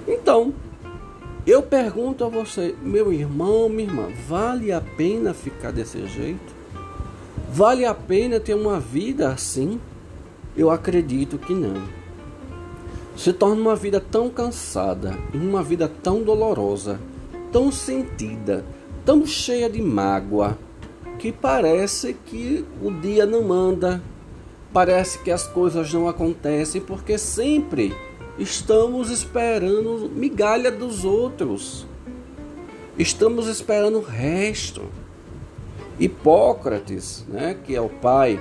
Então, 0.08 0.54
eu 1.46 1.62
pergunto 1.62 2.24
a 2.24 2.30
você, 2.30 2.76
meu 2.82 3.12
irmão, 3.12 3.68
minha 3.68 3.84
irmã, 3.84 4.10
vale 4.28 4.72
a 4.72 4.80
pena 4.80 5.34
ficar 5.34 5.72
desse 5.72 6.06
jeito? 6.08 6.54
Vale 7.52 7.86
a 7.86 7.94
pena 7.94 8.40
ter 8.40 8.54
uma 8.54 8.80
vida 8.80 9.30
assim? 9.30 9.80
Eu 10.56 10.70
acredito 10.70 11.38
que 11.38 11.54
não 11.54 12.03
se 13.16 13.32
torna 13.32 13.62
uma 13.62 13.76
vida 13.76 14.00
tão 14.00 14.30
cansada, 14.30 15.18
uma 15.34 15.62
vida 15.62 15.88
tão 15.88 16.24
dolorosa, 16.24 17.00
tão 17.52 17.72
sentida, 17.72 18.66
tão 19.06 19.26
cheia 19.26 19.70
de 19.70 19.82
mágoa, 19.82 20.58
que 21.20 21.32
parece 21.32 22.16
que 22.26 22.66
o 22.82 22.92
dia 22.92 23.26
não 23.26 23.54
anda, 23.54 24.02
parece 24.74 25.20
que 25.20 25.32
as 25.32 25.48
coisas 25.48 25.94
não 25.94 26.08
acontecem, 26.08 26.82
porque 26.82 27.18
sempre 27.18 27.96
estamos 28.38 29.10
esperando 29.10 30.10
migalha 30.14 30.72
dos 30.72 31.06
outros, 31.06 31.86
estamos 32.98 33.48
esperando 33.48 34.00
o 34.00 34.04
resto. 34.04 34.82
Hipócrates, 36.00 37.24
né, 37.30 37.56
que 37.64 37.76
é 37.76 37.80
o 37.80 37.88
pai 37.88 38.40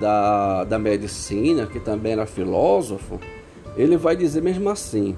da, 0.00 0.62
da 0.62 0.78
medicina, 0.78 1.66
que 1.66 1.80
também 1.80 2.12
era 2.12 2.24
filósofo, 2.24 3.18
ele 3.76 3.96
vai 3.96 4.16
dizer 4.16 4.42
mesmo 4.42 4.68
assim: 4.70 5.16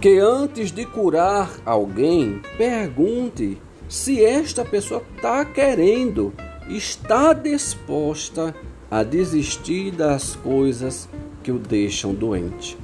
que 0.00 0.18
antes 0.18 0.70
de 0.70 0.84
curar 0.84 1.50
alguém, 1.64 2.40
pergunte 2.56 3.58
se 3.88 4.24
esta 4.24 4.64
pessoa 4.64 5.02
está 5.16 5.44
querendo, 5.44 6.32
está 6.68 7.32
disposta 7.32 8.54
a 8.90 9.02
desistir 9.02 9.90
das 9.90 10.36
coisas 10.36 11.08
que 11.42 11.50
o 11.50 11.58
deixam 11.58 12.14
doente. 12.14 12.76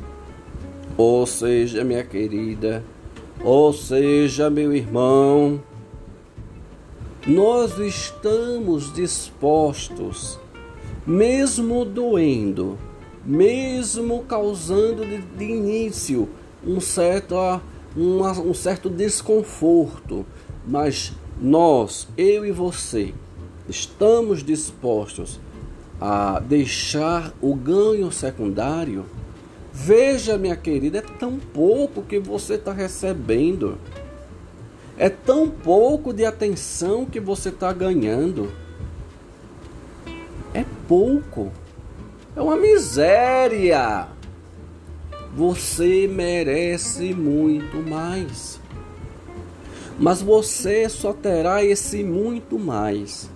Ou 0.97 1.27
seja, 1.27 1.85
minha 1.85 2.05
querida, 2.05 2.85
ou 3.43 3.73
seja, 3.73 4.51
meu 4.51 4.73
irmão, 4.75 5.63
nós 7.27 7.79
estamos 7.79 8.93
dispostos, 8.93 10.39
mesmo 11.07 11.85
doendo, 11.85 12.79
mesmo 13.25 14.25
causando 14.25 15.05
de, 15.05 15.19
de 15.19 15.45
início 15.45 16.29
um 16.67 16.81
certo, 16.81 17.35
uma, 17.97 18.33
um 18.33 18.55
certo 18.55 18.89
desconforto, 18.89 20.25
mas 20.67 21.13
nós, 21.41 22.07
eu 22.17 22.45
e 22.45 22.53
você, 22.53 23.15
estamos 23.69 24.43
dispostos 24.43 25.41
a 26.01 26.41
deixar 26.41 27.33
o 27.41 27.55
ganho 27.55 28.11
secundário? 28.11 29.05
Veja, 29.73 30.37
minha 30.37 30.57
querida, 30.57 30.99
é 30.99 31.03
tão 31.03 31.39
pouco 31.39 32.03
que 32.03 32.19
você 32.19 32.55
está 32.55 32.73
recebendo. 32.73 33.79
É 34.99 35.09
tão 35.09 35.49
pouco 35.49 36.13
de 36.13 36.25
atenção 36.25 37.07
que 37.07 37.21
você 37.21 37.49
está 37.49 37.73
ganhando. 37.73 38.53
É 40.53 40.65
pouco. 40.89 41.53
É 42.41 42.43
uma 42.43 42.57
miséria. 42.57 44.09
Você 45.37 46.09
merece 46.11 47.13
muito 47.13 47.87
mais. 47.87 48.59
Mas 49.99 50.23
você 50.23 50.89
só 50.89 51.13
terá 51.13 51.63
esse 51.63 52.03
muito 52.03 52.59
mais 52.59 53.29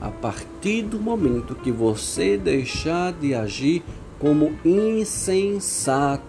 a 0.00 0.08
partir 0.10 0.84
do 0.84 0.98
momento 0.98 1.54
que 1.54 1.70
você 1.70 2.38
deixar 2.38 3.12
de 3.12 3.34
agir 3.34 3.82
como 4.18 4.56
insensato. 4.64 6.22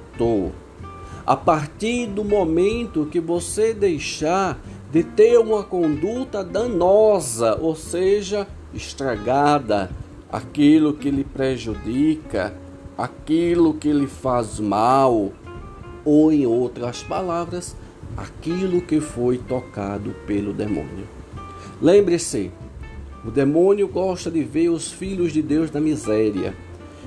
A 1.25 1.37
partir 1.37 2.07
do 2.07 2.25
momento 2.25 3.07
que 3.09 3.21
você 3.21 3.73
deixar 3.73 4.59
de 4.91 5.01
ter 5.01 5.37
uma 5.39 5.63
conduta 5.63 6.43
danosa, 6.43 7.55
ou 7.55 7.73
seja, 7.73 8.45
estragada, 8.73 9.89
aquilo 10.31 10.93
que 10.93 11.09
lhe 11.09 11.23
prejudica, 11.23 12.53
aquilo 12.97 13.73
que 13.73 13.91
lhe 13.91 14.07
faz 14.07 14.59
mal, 14.59 15.31
ou 16.03 16.31
em 16.31 16.45
outras 16.45 17.03
palavras, 17.03 17.75
aquilo 18.15 18.81
que 18.81 18.99
foi 18.99 19.37
tocado 19.37 20.15
pelo 20.25 20.53
demônio. 20.53 21.07
Lembre-se, 21.81 22.51
o 23.25 23.29
demônio 23.29 23.87
gosta 23.87 24.31
de 24.31 24.43
ver 24.43 24.69
os 24.69 24.91
filhos 24.91 25.33
de 25.33 25.41
Deus 25.41 25.69
na 25.71 25.79
miséria. 25.79 26.55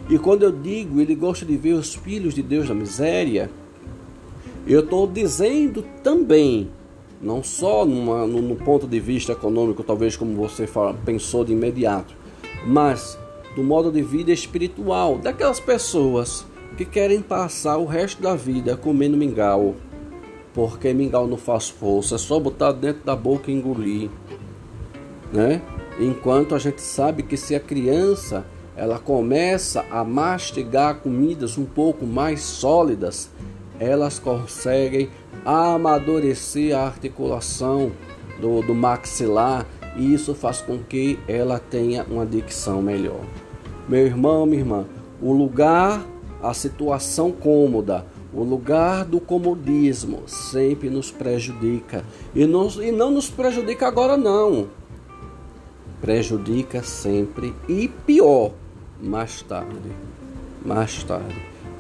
E 0.09 0.19
quando 0.19 0.43
eu 0.43 0.53
digo 0.53 1.01
ele 1.01 1.15
gosta 1.15 1.47
de 1.47 1.57
ver 1.57 1.75
os 1.75 1.95
filhos 1.95 2.35
de 2.35 2.43
Deus 2.43 2.69
na 2.69 2.75
miséria, 2.75 3.51
eu 4.67 4.81
estou 4.81 5.07
dizendo 5.07 5.85
também 6.03 6.69
não 7.21 7.43
só 7.43 7.85
numa, 7.85 8.27
no, 8.27 8.41
no, 8.41 8.57
ponto 8.57 8.87
de 8.87 8.99
vista 8.99 9.33
econômico, 9.33 9.83
talvez 9.83 10.17
como 10.17 10.35
você 10.35 10.67
fala, 10.67 10.95
pensou 11.05 11.45
de 11.45 11.53
imediato, 11.53 12.15
mas 12.65 13.19
do 13.55 13.63
modo 13.63 13.91
de 13.91 14.03
vida 14.03 14.33
espiritual, 14.33 15.19
daquelas 15.19 15.61
pessoas 15.61 16.47
que 16.77 16.85
querem 16.85 17.21
passar 17.21 17.77
o 17.77 17.85
resto 17.85 18.23
da 18.23 18.35
vida 18.35 18.77
comendo 18.77 19.17
mingau, 19.17 19.75
porque 20.55 20.93
mingau 20.93 21.27
não 21.27 21.37
faz 21.37 21.69
força, 21.69 22.15
é 22.15 22.19
só 22.19 22.39
botar 22.39 22.73
dentro 22.73 23.05
da 23.05 23.17
boca 23.17 23.51
e 23.51 23.55
engolir, 23.55 24.11
né? 25.33 25.61
Enquanto 25.99 26.55
a 26.55 26.59
gente 26.59 26.81
sabe 26.81 27.23
que 27.23 27.37
se 27.37 27.55
a 27.55 27.61
criança 27.61 28.45
ela 28.77 28.99
começa 28.99 29.85
a 29.91 30.03
mastigar 30.03 31.01
comidas 31.01 31.59
um 31.59 31.67
pouco 31.67 32.07
mais 32.07 32.41
sólidas, 32.41 33.31
elas 33.79 34.19
conseguem 34.19 35.11
amadurecer 35.45 36.77
a 36.77 36.87
articulação 36.87 37.93
do, 38.41 38.63
do 38.63 38.75
maxilar 38.75 39.67
e 39.97 40.15
isso 40.15 40.35
faz 40.35 40.61
com 40.61 40.79
que 40.79 41.19
ela 41.27 41.59
tenha 41.59 42.05
uma 42.05 42.25
dicção 42.25 42.81
melhor. 42.81 43.21
Meu 43.89 44.07
irmão, 44.07 44.47
minha 44.47 44.61
irmã, 44.61 44.87
o 45.21 45.33
lugar, 45.33 46.07
a 46.43 46.55
situação 46.55 47.33
cômoda, 47.33 48.07
o 48.33 48.43
lugar 48.43 49.05
do 49.05 49.21
comodismo 49.21 50.23
sempre 50.27 50.89
nos 50.89 51.11
prejudica. 51.11 52.05
E, 52.35 52.47
nos, 52.47 52.77
e 52.77 52.93
não 52.93 53.11
nos 53.11 53.29
prejudica 53.29 53.89
agora, 53.89 54.17
não. 54.17 54.69
Prejudica 56.01 56.83
sempre 56.83 57.55
e 57.69 57.89
pior, 57.89 58.53
mais 59.03 59.43
tarde. 59.43 59.91
Mais 60.65 61.03
tarde. 61.03 61.35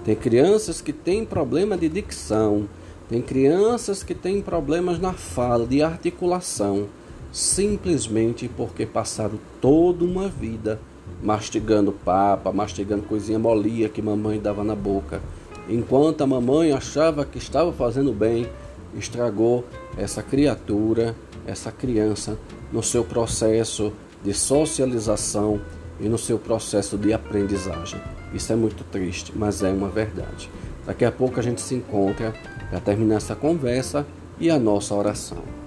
Tem 0.04 0.16
crianças 0.16 0.80
que 0.80 0.92
têm 0.92 1.24
problema 1.24 1.76
de 1.76 1.88
dicção, 1.88 2.68
tem 3.08 3.20
crianças 3.20 4.02
que 4.02 4.14
têm 4.14 4.40
problemas 4.40 4.98
na 4.98 5.12
fala, 5.12 5.66
de 5.66 5.82
articulação, 5.82 6.86
simplesmente 7.32 8.49
porque 8.49 8.84
passaram 8.84 9.38
toda 9.60 10.04
uma 10.04 10.28
vida 10.28 10.80
mastigando 11.22 11.92
papa, 11.92 12.52
mastigando 12.52 13.02
coisinha 13.02 13.38
molia 13.38 13.88
que 13.88 14.02
mamãe 14.02 14.40
dava 14.40 14.64
na 14.64 14.75
boca. 14.75 15.20
Enquanto 15.68 16.22
a 16.22 16.26
mamãe 16.26 16.72
achava 16.72 17.25
que 17.25 17.38
estava 17.38 17.72
fazendo 17.72 18.12
bem, 18.12 18.49
estragou 18.96 19.64
essa 19.96 20.22
criatura, 20.22 21.14
essa 21.46 21.70
criança, 21.70 22.38
no 22.72 22.82
seu 22.82 23.04
processo 23.04 23.92
de 24.25 24.32
socialização 24.32 25.60
e 26.00 26.08
no 26.08 26.18
seu 26.18 26.38
processo 26.38 26.96
de 26.96 27.12
aprendizagem. 27.12 28.00
Isso 28.32 28.52
é 28.52 28.56
muito 28.56 28.84
triste, 28.84 29.32
mas 29.34 29.62
é 29.62 29.70
uma 29.70 29.88
verdade. 29.88 30.50
Daqui 30.87 31.04
a 31.04 31.12
pouco 31.12 31.38
a 31.38 31.42
gente 31.42 31.60
se 31.60 31.75
encontra 31.75 32.32
para 32.68 32.80
terminar 32.80 33.16
essa 33.16 33.34
conversa 33.34 34.06
e 34.38 34.50
a 34.50 34.58
nossa 34.58 34.94
oração. 34.94 35.59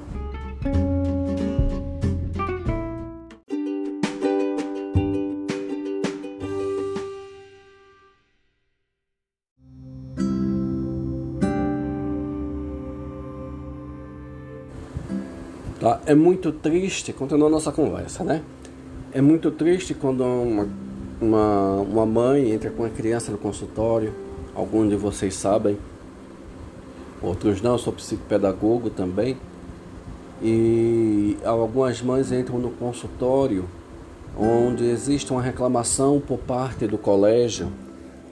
Tá? 15.84 16.00
É 16.06 16.16
muito 16.16 16.50
triste, 16.54 17.12
continuando 17.12 17.56
nossa 17.56 17.70
conversa, 17.70 18.24
né? 18.24 18.42
É 19.12 19.20
muito 19.20 19.52
triste 19.52 19.94
quando 19.94 20.24
uma, 20.24 20.66
uma, 21.20 21.76
uma 21.82 22.06
mãe 22.06 22.54
entra 22.54 22.70
com 22.70 22.86
a 22.86 22.90
criança 22.90 23.34
no 23.34 23.38
consultório, 23.38 24.14
alguns 24.56 24.88
de 24.88 24.96
vocês 24.96 25.36
sabem, 25.36 25.78
outros 27.22 27.62
não, 27.62 27.74
eu 27.74 27.78
sou 27.78 27.92
psicopedagogo 27.92 28.92
também, 28.92 29.36
e 30.42 31.36
algumas 31.44 32.02
mães 32.02 32.32
entram 32.32 32.60
no 32.60 32.70
consultório 32.70 33.66
onde 34.40 34.86
existe 34.86 35.34
uma 35.34 35.42
reclamação 35.42 36.18
por 36.26 36.38
parte 36.38 36.88
do 36.88 36.98
colégio 36.98 37.68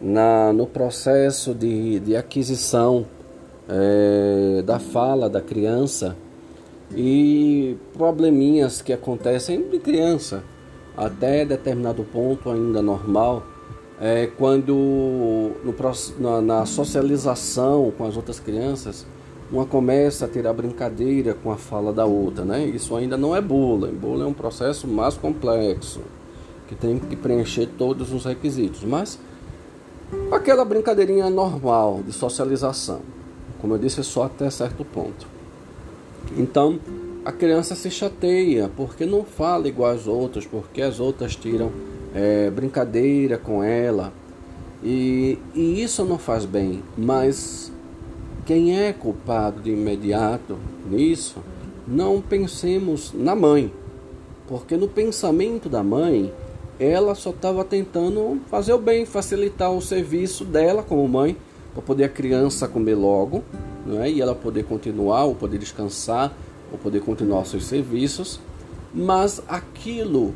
na, 0.01 0.53
no 0.53 0.65
processo 0.65 1.53
de, 1.53 1.99
de 1.99 2.15
aquisição 2.15 3.05
é, 3.67 4.61
da 4.61 4.79
fala 4.79 5.29
da 5.29 5.41
criança 5.41 6.15
e 6.95 7.77
probleminhas 7.93 8.81
que 8.81 8.91
acontecem 8.91 9.69
de 9.69 9.79
criança 9.79 10.43
até 10.95 11.45
determinado 11.45 12.03
ponto 12.03 12.49
ainda 12.49 12.81
normal, 12.81 13.43
é 13.99 14.27
quando 14.37 14.73
no, 15.63 15.75
na, 16.19 16.41
na 16.41 16.65
socialização 16.65 17.91
com 17.97 18.05
as 18.05 18.17
outras 18.17 18.39
crianças, 18.39 19.05
uma 19.51 19.65
começa 19.65 20.25
a 20.25 20.27
ter 20.27 20.47
a 20.47 20.53
brincadeira 20.53 21.33
com 21.33 21.51
a 21.51 21.57
fala 21.57 21.91
da 21.91 22.05
outra, 22.05 22.45
né? 22.45 22.65
Isso 22.65 22.95
ainda 22.95 23.17
não 23.17 23.35
é 23.35 23.41
bullying. 23.41 23.93
Bullying 23.93 24.23
é 24.23 24.25
um 24.25 24.33
processo 24.33 24.87
mais 24.87 25.15
complexo, 25.17 26.01
que 26.67 26.75
tem 26.75 26.97
que 26.97 27.15
preencher 27.15 27.67
todos 27.77 28.13
os 28.13 28.25
requisitos, 28.25 28.83
mas 28.83 29.19
aquela 30.31 30.63
brincadeirinha 30.63 31.29
normal 31.29 32.01
de 32.05 32.11
socialização, 32.11 33.01
como 33.59 33.75
eu 33.75 33.77
disse, 33.77 33.99
é 33.99 34.03
só 34.03 34.23
até 34.23 34.49
certo 34.49 34.83
ponto. 34.85 35.40
Então, 36.37 36.79
a 37.23 37.31
criança 37.31 37.75
se 37.75 37.91
chateia 37.91 38.69
porque 38.75 39.05
não 39.05 39.23
fala 39.23 39.67
igual 39.67 39.91
às 39.91 40.07
outras, 40.07 40.45
porque 40.45 40.81
as 40.81 40.99
outras 40.99 41.35
tiram 41.35 41.71
é, 42.15 42.49
brincadeira 42.49 43.37
com 43.37 43.63
ela. 43.63 44.11
E, 44.83 45.37
e 45.53 45.83
isso 45.83 46.03
não 46.03 46.17
faz 46.17 46.45
bem, 46.45 46.81
mas 46.97 47.71
quem 48.45 48.79
é 48.79 48.91
culpado 48.91 49.61
de 49.61 49.71
imediato 49.71 50.57
nisso, 50.89 51.37
não 51.87 52.19
pensemos 52.19 53.11
na 53.13 53.35
mãe, 53.35 53.71
porque 54.47 54.75
no 54.75 54.87
pensamento 54.87 55.69
da 55.69 55.83
mãe, 55.83 56.33
ela 56.79 57.13
só 57.13 57.29
estava 57.29 57.63
tentando 57.63 58.41
fazer 58.49 58.73
o 58.73 58.79
bem, 58.79 59.05
facilitar 59.05 59.71
o 59.71 59.81
serviço 59.81 60.43
dela 60.43 60.81
como 60.81 61.07
mãe, 61.07 61.37
para 61.73 61.83
poder 61.83 62.05
a 62.05 62.09
criança 62.09 62.67
comer 62.67 62.95
logo, 62.95 63.43
não 63.85 64.01
é? 64.01 64.09
e 64.09 64.21
ela 64.21 64.35
poder 64.35 64.63
continuar, 64.63 65.25
ou 65.25 65.35
poder 65.35 65.57
descansar, 65.57 66.33
ou 66.71 66.77
poder 66.77 67.01
continuar 67.01 67.45
seus 67.45 67.65
serviços, 67.65 68.39
mas 68.93 69.41
aquilo 69.47 70.33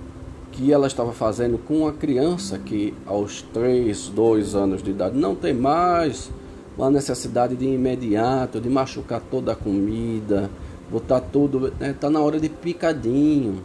que 0.51 0.71
ela 0.71 0.87
estava 0.87 1.11
fazendo 1.11 1.57
com 1.57 1.87
a 1.87 1.91
criança 1.91 2.57
que 2.57 2.93
aos 3.05 3.41
3, 3.41 4.09
2 4.09 4.55
anos 4.55 4.81
de 4.81 4.91
idade 4.91 5.17
não 5.17 5.35
tem 5.35 5.53
mais 5.53 6.31
uma 6.77 6.89
necessidade 6.89 7.55
de 7.55 7.65
imediato, 7.65 8.59
de 8.59 8.69
machucar 8.69 9.21
toda 9.31 9.53
a 9.53 9.55
comida, 9.55 10.49
botar 10.89 11.21
tudo, 11.21 11.67
está 11.67 11.85
né? 11.85 11.95
Tá 11.99 12.09
na 12.09 12.21
hora 12.21 12.39
de 12.39 12.49
picadinho, 12.49 13.63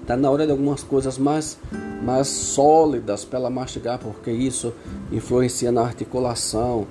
está 0.00 0.16
na 0.16 0.30
hora 0.30 0.46
de 0.46 0.52
algumas 0.52 0.82
coisas 0.82 1.18
mais, 1.18 1.58
mais 2.02 2.28
sólidas 2.28 3.24
para 3.24 3.38
ela 3.38 3.50
mastigar, 3.50 3.98
porque 3.98 4.30
isso 4.30 4.72
influencia 5.12 5.70
na 5.70 5.82
articulação 5.82 6.86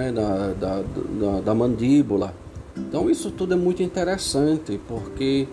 é? 0.00 0.12
da, 0.12 0.52
da, 0.52 0.82
da, 0.82 1.40
da 1.40 1.54
mandíbula. 1.54 2.34
Então 2.76 3.08
isso 3.08 3.30
tudo 3.30 3.54
é 3.54 3.56
muito 3.56 3.82
interessante, 3.82 4.80
porque 4.88 5.46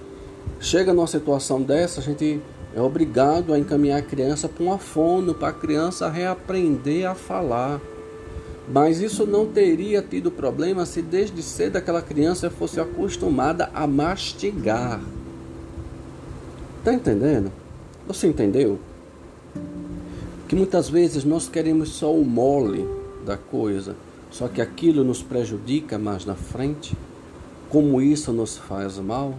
chega 0.59 0.93
numa 0.93 1.07
situação 1.07 1.61
dessa, 1.61 1.99
a 1.99 2.03
gente 2.03 2.41
é 2.75 2.81
obrigado 2.81 3.53
a 3.53 3.59
encaminhar 3.59 3.99
a 3.99 4.01
criança 4.01 4.47
para 4.47 4.63
uma 4.63 4.77
fono, 4.77 5.33
para 5.33 5.49
a 5.49 5.53
criança 5.53 6.09
reaprender 6.09 7.09
a 7.09 7.13
falar. 7.13 7.81
Mas 8.71 9.01
isso 9.01 9.25
não 9.25 9.45
teria 9.45 10.01
tido 10.01 10.31
problema 10.31 10.85
se 10.85 11.01
desde 11.01 11.41
cedo 11.43 11.75
aquela 11.75 12.01
criança 12.01 12.49
fosse 12.49 12.79
acostumada 12.79 13.69
a 13.73 13.85
mastigar. 13.85 15.01
Tá 16.83 16.93
entendendo? 16.93 17.51
Você 18.07 18.27
entendeu? 18.27 18.79
Que 20.47 20.55
muitas 20.55 20.89
vezes 20.89 21.25
nós 21.25 21.49
queremos 21.49 21.89
só 21.89 22.13
o 22.13 22.23
mole 22.23 22.87
da 23.25 23.35
coisa, 23.37 23.95
só 24.31 24.47
que 24.47 24.61
aquilo 24.61 25.03
nos 25.03 25.21
prejudica 25.21 25.99
mais 25.99 26.25
na 26.25 26.35
frente 26.35 26.95
como 27.71 28.01
isso 28.01 28.33
nos 28.33 28.57
faz 28.57 28.97
mal, 28.97 29.33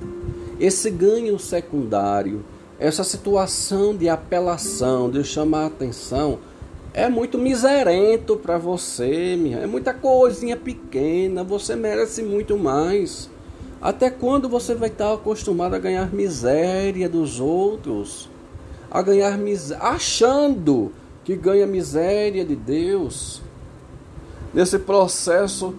esse 0.58 0.90
ganho 0.90 1.38
secundário, 1.38 2.42
essa 2.78 3.04
situação 3.04 3.94
de 3.94 4.08
apelação, 4.08 5.10
de 5.10 5.22
chamar 5.22 5.64
a 5.64 5.66
atenção, 5.66 6.38
é 6.94 7.10
muito 7.10 7.38
miserento 7.38 8.36
para 8.36 8.56
você, 8.56 9.36
minha. 9.36 9.58
É 9.58 9.66
muita 9.66 9.92
coisinha 9.92 10.56
pequena, 10.56 11.44
você 11.44 11.76
merece 11.76 12.22
muito 12.22 12.56
mais. 12.56 13.30
Até 13.80 14.08
quando 14.08 14.48
você 14.48 14.74
vai 14.74 14.88
estar 14.88 15.12
acostumado 15.12 15.74
a 15.74 15.78
ganhar 15.78 16.12
miséria 16.12 17.08
dos 17.08 17.38
outros? 17.38 18.30
A 18.90 19.02
ganhar 19.02 19.36
miséria, 19.36 19.84
achando 19.84 20.90
que 21.22 21.36
ganha 21.36 21.66
miséria 21.66 22.44
de 22.44 22.56
Deus. 22.56 23.42
Nesse 24.52 24.78
processo 24.78 25.74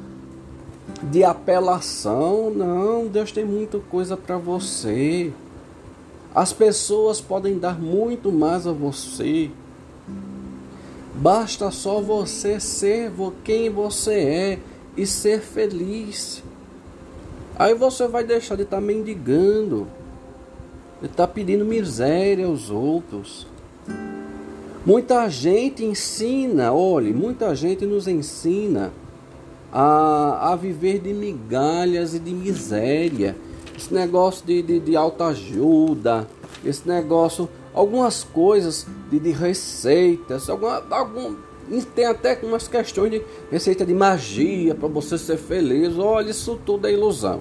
de 1.01 1.23
apelação. 1.23 2.49
Não, 2.49 3.07
Deus 3.07 3.31
tem 3.31 3.45
muita 3.45 3.79
coisa 3.79 4.17
para 4.17 4.37
você. 4.37 5.31
As 6.33 6.51
pessoas 6.51 7.21
podem 7.21 7.59
dar 7.59 7.79
muito 7.79 8.31
mais 8.31 8.65
a 8.65 8.71
você. 8.71 9.51
Basta 11.15 11.69
só 11.69 12.01
você 12.01 12.59
ser 12.59 13.11
quem 13.43 13.69
você 13.69 14.13
é 14.13 14.59
e 14.97 15.05
ser 15.05 15.41
feliz. 15.41 16.43
Aí 17.55 17.75
você 17.75 18.07
vai 18.07 18.23
deixar 18.23 18.55
de 18.55 18.63
estar 18.63 18.77
tá 18.77 18.81
mendigando, 18.81 19.87
de 20.99 21.05
estar 21.05 21.27
tá 21.27 21.33
pedindo 21.33 21.63
miséria 21.63 22.47
aos 22.47 22.71
outros. 22.71 23.45
Muita 24.85 25.29
gente 25.29 25.85
ensina, 25.85 26.73
olhe, 26.73 27.13
muita 27.13 27.55
gente 27.55 27.85
nos 27.85 28.05
ensina 28.05 28.91
a, 29.71 30.51
a 30.51 30.55
viver 30.57 30.99
de 30.99 31.13
migalhas 31.13 32.13
e 32.13 32.19
de 32.19 32.31
miséria. 32.31 33.33
Esse 33.77 33.93
negócio 33.93 34.45
de, 34.45 34.61
de, 34.61 34.79
de 34.81 34.97
autoajuda, 34.97 36.27
esse 36.65 36.85
negócio, 36.85 37.47
algumas 37.73 38.25
coisas 38.25 38.85
de, 39.09 39.21
de 39.21 39.31
receitas, 39.31 40.49
alguma, 40.49 40.83
algum, 40.89 41.37
tem 41.95 42.05
até 42.05 42.37
umas 42.43 42.67
questões 42.67 43.09
de 43.09 43.21
receita 43.49 43.85
de 43.85 43.93
magia 43.93 44.75
para 44.75 44.89
você 44.89 45.17
ser 45.17 45.37
feliz. 45.37 45.97
Olha, 45.97 46.31
isso 46.31 46.59
tudo 46.65 46.87
é 46.87 46.91
ilusão. 46.91 47.39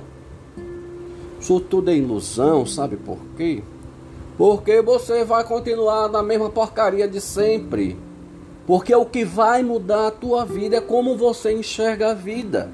Isso 1.41 1.59
tudo 1.59 1.91
é 1.91 1.97
ilusão, 1.97 2.65
sabe 2.65 2.97
por 2.97 3.19
quê? 3.37 3.65
Porque 4.37 4.81
você 4.81 5.25
vai 5.25 5.45
continuar 5.45 6.09
na 6.09 6.23
mesma 6.23 6.51
porcaria 6.51 7.07
de 7.07 7.21
sempre. 7.21 7.99
Porque 8.67 8.95
o 8.95 9.05
que 9.05 9.25
vai 9.25 9.63
mudar 9.63 10.09
a 10.09 10.11
tua 10.11 10.45
vida 10.45 10.77
é 10.77 10.81
como 10.81 11.17
você 11.17 11.53
enxerga 11.53 12.11
a 12.11 12.15
vida. 12.15 12.71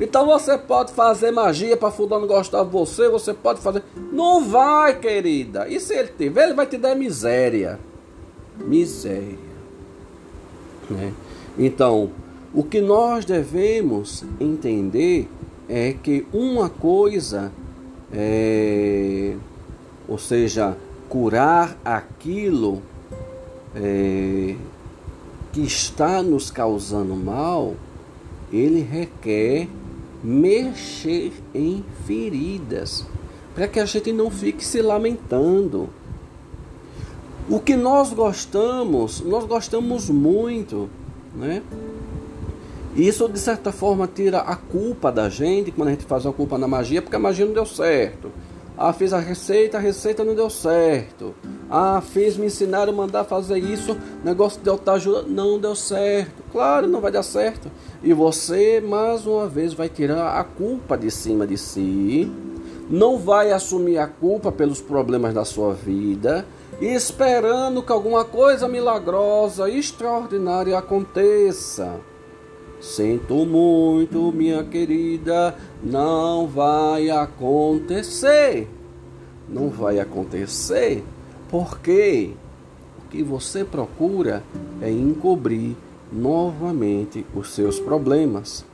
Então 0.00 0.26
você 0.26 0.58
pode 0.58 0.92
fazer 0.92 1.30
magia 1.30 1.76
para 1.76 1.90
fulano 1.90 2.26
gostar 2.26 2.64
de 2.64 2.70
você, 2.70 3.08
você 3.08 3.32
pode 3.32 3.60
fazer. 3.60 3.82
Não 4.12 4.44
vai, 4.44 4.98
querida. 4.98 5.68
E 5.68 5.78
se 5.78 5.94
ele 5.94 6.08
tiver, 6.08 6.44
ele 6.44 6.54
vai 6.54 6.66
te 6.66 6.76
dar 6.76 6.94
miséria. 6.94 7.78
Miséria. 8.58 9.38
Né? 10.90 11.12
Então, 11.58 12.10
o 12.52 12.62
que 12.62 12.80
nós 12.80 13.24
devemos 13.24 14.24
entender 14.40 15.28
é 15.68 15.92
que 15.92 16.26
uma 16.32 16.68
coisa 16.68 17.52
é, 18.12 19.34
ou 20.08 20.18
seja, 20.18 20.76
curar 21.08 21.76
aquilo 21.84 22.82
é, 23.74 24.56
que 25.52 25.60
está 25.60 26.22
nos 26.22 26.50
causando 26.50 27.14
mal, 27.14 27.74
ele 28.52 28.80
requer 28.80 29.68
mexer 30.22 31.32
em 31.54 31.84
feridas, 32.06 33.04
para 33.54 33.68
que 33.68 33.78
a 33.78 33.84
gente 33.84 34.12
não 34.12 34.30
fique 34.30 34.64
se 34.64 34.80
lamentando. 34.80 35.90
O 37.48 37.60
que 37.60 37.76
nós 37.76 38.12
gostamos, 38.12 39.20
nós 39.20 39.44
gostamos 39.44 40.08
muito, 40.08 40.88
né? 41.36 41.62
Isso 42.96 43.28
de 43.28 43.38
certa 43.38 43.70
forma 43.70 44.06
tira 44.06 44.38
a 44.38 44.56
culpa 44.56 45.12
da 45.12 45.28
gente 45.28 45.70
quando 45.70 45.88
a 45.88 45.90
gente 45.90 46.04
faz 46.04 46.24
a 46.24 46.32
culpa 46.32 46.56
na 46.56 46.66
magia, 46.66 47.02
porque 47.02 47.16
a 47.16 47.18
magia 47.18 47.44
não 47.44 47.52
deu 47.52 47.66
certo. 47.66 48.30
Ah, 48.76 48.92
fiz 48.92 49.12
a 49.12 49.20
receita, 49.20 49.78
a 49.78 49.80
receita 49.80 50.24
não 50.24 50.34
deu 50.34 50.50
certo. 50.50 51.32
Ah, 51.70 52.00
fiz, 52.00 52.36
me 52.36 52.46
ensinaram 52.46 52.92
a 52.92 52.96
mandar 52.96 53.22
fazer 53.24 53.58
isso, 53.58 53.96
negócio 54.24 54.60
de 54.60 54.68
autoajuda 54.68 55.22
não 55.22 55.60
deu 55.60 55.76
certo. 55.76 56.42
Claro, 56.50 56.88
não 56.88 57.00
vai 57.00 57.12
dar 57.12 57.22
certo. 57.22 57.70
E 58.02 58.12
você, 58.12 58.80
mais 58.80 59.26
uma 59.26 59.46
vez, 59.46 59.72
vai 59.72 59.88
tirar 59.88 60.40
a 60.40 60.42
culpa 60.42 60.98
de 60.98 61.08
cima 61.08 61.46
de 61.46 61.56
si, 61.56 62.30
não 62.90 63.16
vai 63.16 63.52
assumir 63.52 63.98
a 63.98 64.08
culpa 64.08 64.50
pelos 64.50 64.80
problemas 64.80 65.32
da 65.32 65.44
sua 65.44 65.72
vida, 65.72 66.44
esperando 66.80 67.80
que 67.80 67.92
alguma 67.92 68.24
coisa 68.24 68.66
milagrosa, 68.66 69.70
extraordinária 69.70 70.76
aconteça. 70.76 72.00
Sinto 72.84 73.46
muito, 73.46 74.30
minha 74.30 74.62
querida, 74.62 75.56
não 75.82 76.46
vai 76.46 77.08
acontecer. 77.08 78.68
Não 79.48 79.70
vai 79.70 79.98
acontecer 79.98 81.02
porque 81.48 82.32
o 82.98 83.08
que 83.08 83.22
você 83.22 83.64
procura 83.64 84.44
é 84.82 84.90
encobrir 84.90 85.74
novamente 86.12 87.24
os 87.34 87.54
seus 87.54 87.80
problemas. 87.80 88.66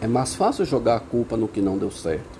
É 0.00 0.06
mais 0.06 0.34
fácil 0.34 0.64
jogar 0.64 0.96
a 0.96 1.00
culpa 1.00 1.36
no 1.36 1.46
que 1.46 1.60
não 1.60 1.76
deu 1.76 1.90
certo. 1.90 2.38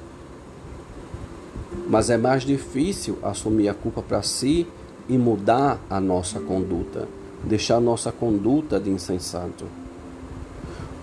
Mas 1.86 2.08
é 2.08 2.16
mais 2.16 2.42
difícil 2.42 3.18
assumir 3.22 3.68
a 3.68 3.74
culpa 3.74 4.00
para 4.00 4.22
si 4.22 4.66
e 5.10 5.18
mudar 5.18 5.78
a 5.90 6.00
nossa 6.00 6.40
conduta, 6.40 7.06
deixar 7.44 7.76
a 7.76 7.80
nossa 7.80 8.10
conduta 8.10 8.80
de 8.80 8.88
insensato. 8.88 9.66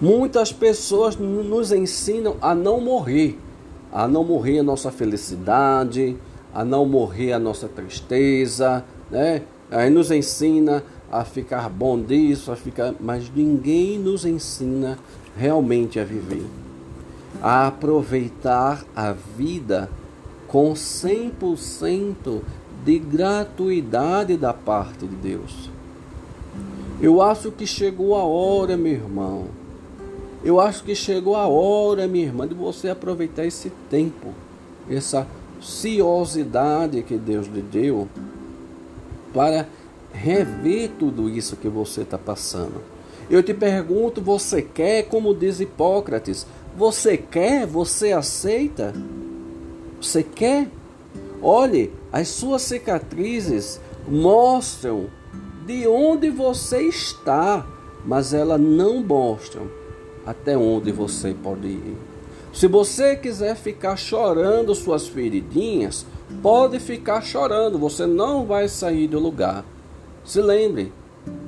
Muitas 0.04 0.52
pessoas 0.52 1.16
nos 1.16 1.72
ensinam 1.72 2.36
a 2.42 2.54
não 2.54 2.82
morrer, 2.82 3.40
a 3.90 4.06
não 4.06 4.22
morrer 4.22 4.60
a 4.60 4.64
nossa 4.64 4.92
felicidade, 4.92 6.18
a 6.54 6.66
não 6.66 6.86
morrer 6.86 7.32
a 7.32 7.40
nossa 7.40 7.70
tristeza, 7.70 8.84
né? 9.10 9.44
Aí 9.72 9.90
nos 9.90 10.12
ensina 10.12 10.84
a 11.10 11.24
ficar 11.24 11.70
bom 11.70 11.98
disso, 11.98 12.52
a 12.52 12.56
ficar, 12.58 12.94
mas 13.00 13.32
ninguém 13.34 13.98
nos 13.98 14.26
ensina 14.26 15.00
realmente 15.38 15.98
a 16.02 16.04
viver, 16.04 16.46
a 17.42 17.68
aproveitar 17.68 18.84
a 18.94 19.14
vida 19.14 19.90
com 20.50 20.74
100% 20.74 22.42
de 22.84 23.00
gratuidade 23.00 24.36
da 24.36 24.52
parte 24.52 25.08
de 25.08 25.16
Deus. 25.16 25.70
Eu 27.02 27.22
acho 27.22 27.50
que 27.54 27.66
chegou 27.66 28.18
a 28.18 28.24
hora, 28.26 28.76
meu 28.76 28.92
irmão, 28.92 29.63
eu 30.44 30.60
acho 30.60 30.84
que 30.84 30.94
chegou 30.94 31.36
a 31.36 31.48
hora, 31.48 32.06
minha 32.06 32.26
irmã, 32.26 32.46
de 32.46 32.54
você 32.54 32.90
aproveitar 32.90 33.46
esse 33.46 33.72
tempo, 33.90 34.34
essa 34.90 35.26
ciosidade 35.62 37.02
que 37.04 37.16
Deus 37.16 37.48
lhe 37.48 37.62
deu, 37.62 38.10
para 39.34 39.68
rever 40.12 40.92
tudo 41.00 41.30
isso 41.30 41.56
que 41.56 41.70
você 41.70 42.02
está 42.02 42.18
passando. 42.18 42.82
Eu 43.30 43.42
te 43.42 43.54
pergunto: 43.54 44.22
você 44.22 44.62
quer, 44.62 45.04
como 45.04 45.34
diz 45.34 45.62
Hipócrates, 45.62 46.46
você 46.76 47.16
quer, 47.16 47.66
você 47.66 48.12
aceita? 48.12 48.94
Você 50.02 50.24
quer? 50.24 50.68
Olhe, 51.42 51.94
as 52.12 52.28
suas 52.28 52.64
cicatrizes 52.64 53.80
mostram 54.06 55.08
de 55.66 55.88
onde 55.88 56.30
você 56.30 56.82
está, 56.82 57.66
mas 58.06 58.34
elas 58.34 58.60
não 58.60 59.02
mostram 59.02 59.83
até 60.26 60.58
onde 60.58 60.92
você 60.92 61.34
pode 61.34 61.68
ir. 61.68 61.98
Se 62.54 62.68
você 62.68 63.16
quiser 63.16 63.56
ficar 63.56 63.96
chorando 63.98 64.76
suas 64.76 65.08
feridinhas, 65.08 66.06
pode 66.42 66.80
ficar 66.80 67.22
chorando, 67.22 67.80
você 67.80 68.06
não 68.06 68.46
vai 68.46 68.68
sair 68.68 69.08
do 69.08 69.20
lugar. 69.20 69.66
Se 70.24 70.40
lembre, 70.40 70.92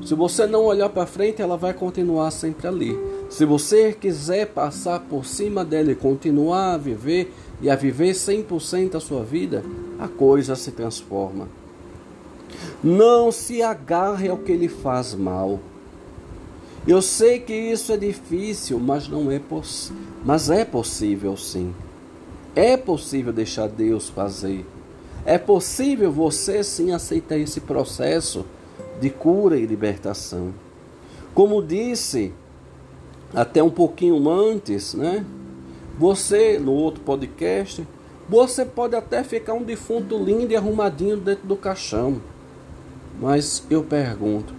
se 0.03 0.13
você 0.15 0.45
não 0.45 0.65
olhar 0.65 0.89
para 0.89 1.05
frente, 1.05 1.41
ela 1.41 1.57
vai 1.57 1.73
continuar 1.73 2.31
sempre 2.31 2.67
ali. 2.67 2.97
Se 3.29 3.45
você 3.45 3.93
quiser 3.93 4.47
passar 4.47 4.99
por 5.01 5.25
cima 5.25 5.65
dela 5.65 5.91
e 5.91 5.95
continuar 5.95 6.73
a 6.73 6.77
viver 6.77 7.33
e 7.61 7.69
a 7.69 7.75
viver 7.75 8.13
100% 8.13 8.95
a 8.95 8.99
sua 8.99 9.23
vida, 9.23 9.63
a 9.99 10.07
coisa 10.07 10.55
se 10.55 10.71
transforma. 10.71 11.47
Não 12.83 13.31
se 13.31 13.61
agarre 13.61 14.29
ao 14.29 14.37
que 14.37 14.55
lhe 14.55 14.67
faz 14.67 15.13
mal. 15.13 15.59
Eu 16.87 17.01
sei 17.01 17.39
que 17.39 17.53
isso 17.53 17.91
é 17.91 17.97
difícil, 17.97 18.79
mas 18.79 19.07
não 19.07 19.31
é 19.31 19.39
possível. 19.39 20.01
Mas 20.23 20.49
é 20.51 20.63
possível 20.63 21.35
sim. 21.35 21.73
É 22.55 22.77
possível 22.77 23.33
deixar 23.33 23.67
Deus 23.67 24.07
fazer. 24.07 24.65
É 25.25 25.39
possível 25.39 26.11
você 26.11 26.63
sim 26.63 26.91
aceitar 26.91 27.37
esse 27.37 27.59
processo 27.59 28.45
de 29.01 29.09
cura 29.09 29.57
e 29.57 29.65
libertação. 29.65 30.53
Como 31.33 31.61
disse 31.61 32.31
até 33.33 33.63
um 33.63 33.71
pouquinho 33.71 34.29
antes, 34.29 34.93
né? 34.93 35.25
Você 35.97 36.59
no 36.59 36.71
outro 36.71 37.01
podcast, 37.03 37.85
você 38.29 38.63
pode 38.63 38.95
até 38.95 39.23
ficar 39.23 39.53
um 39.53 39.63
defunto 39.63 40.17
lindo 40.17 40.51
e 40.51 40.55
arrumadinho 40.55 41.17
dentro 41.17 41.47
do 41.47 41.55
caixão. 41.55 42.21
Mas 43.19 43.65
eu 43.69 43.83
pergunto, 43.83 44.53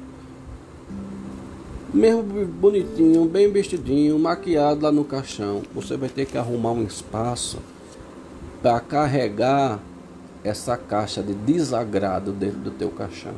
mesmo 1.97 2.23
bonitinho, 2.23 3.25
bem 3.25 3.51
vestidinho, 3.51 4.19
maquiado 4.19 4.83
lá 4.83 4.93
no 4.93 5.03
caixão, 5.03 5.63
você 5.75 5.97
vai 5.97 6.11
ter 6.11 6.27
que 6.27 6.37
arrumar 6.37 6.73
um 6.73 6.85
espaço 6.85 7.59
para 8.63 8.79
carregar 8.81 9.81
essa 10.45 10.77
caixa 10.77 11.23
de 11.23 11.33
desagrado 11.33 12.33
dentro 12.33 12.61
do 12.61 12.71
teu 12.71 12.91
caixão. 12.91 13.33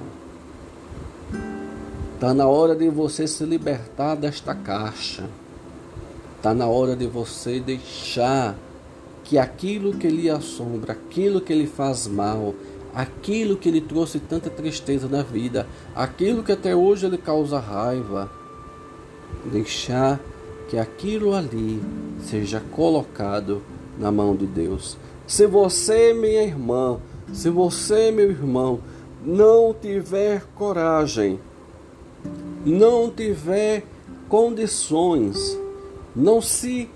Está 2.14 2.35
na 2.35 2.49
hora 2.49 2.75
de 2.75 2.88
você 2.88 3.29
se 3.29 3.44
libertar 3.44 4.16
desta 4.16 4.55
caixa. 4.57 5.25
Está 6.37 6.53
na 6.53 6.66
hora 6.66 6.97
de 6.97 7.07
você 7.07 7.61
deixar 7.61 8.57
que 9.23 9.38
aquilo 9.38 9.94
que 9.94 10.09
lhe 10.09 10.29
assombra, 10.29 10.92
aquilo 10.94 11.40
que 11.40 11.55
lhe 11.55 11.66
faz 11.66 12.09
mal, 12.09 12.55
aquilo 12.92 13.57
que 13.57 13.71
lhe 13.71 13.81
trouxe 13.81 14.18
tanta 14.18 14.51
tristeza 14.51 15.07
na 15.09 15.23
vida, 15.23 15.66
aquilo 15.94 16.42
que 16.42 16.51
até 16.51 16.75
hoje 16.75 17.09
lhe 17.09 17.18
causa 17.18 17.61
raiva, 17.61 18.29
deixar 19.45 20.21
que 20.69 20.77
aquilo 20.77 21.35
ali 21.35 21.81
seja 22.21 22.62
colocado 22.73 23.62
na 23.99 24.12
mão 24.12 24.37
de 24.37 24.47
Deus. 24.47 24.97
Se 25.27 25.47
você, 25.47 26.12
minha 26.12 26.43
irmã, 26.43 26.99
se 27.33 27.51
você, 27.51 28.11
meu 28.11 28.31
irmão, 28.31 28.81
não 29.25 29.75
tiver 29.75 30.45
coragem, 30.55 31.38
não 32.64 33.11
tiver 33.11 33.85
condições, 34.29 35.59
não 36.14 36.41
se 36.41 36.88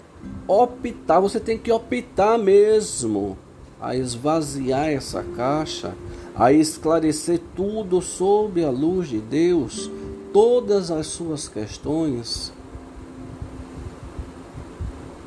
optar, 0.46 1.20
você 1.20 1.40
tem 1.40 1.58
que 1.58 1.72
optar 1.72 2.38
mesmo 2.38 3.36
a 3.80 3.96
esvaziar 3.96 4.88
essa 4.88 5.22
caixa, 5.22 5.94
a 6.34 6.52
esclarecer 6.52 7.40
tudo 7.56 8.00
sob 8.00 8.64
a 8.64 8.70
luz 8.70 9.08
de 9.08 9.18
Deus, 9.18 9.90
todas 10.32 10.90
as 10.90 11.06
suas 11.06 11.48
questões, 11.48 12.52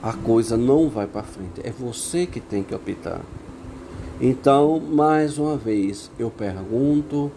a 0.02 0.14
coisa 0.14 0.58
não 0.58 0.90
vai 0.90 1.08
para 1.08 1.24
frente. 1.24 1.62
É 1.64 1.72
você 1.72 2.26
que 2.26 2.40
tem 2.40 2.64
que 2.64 2.74
optar. 2.74 3.22
Então, 4.20 4.80
mais 4.80 5.38
uma 5.38 5.58
vez, 5.58 6.10
eu 6.18 6.30
pergunto, 6.30 7.32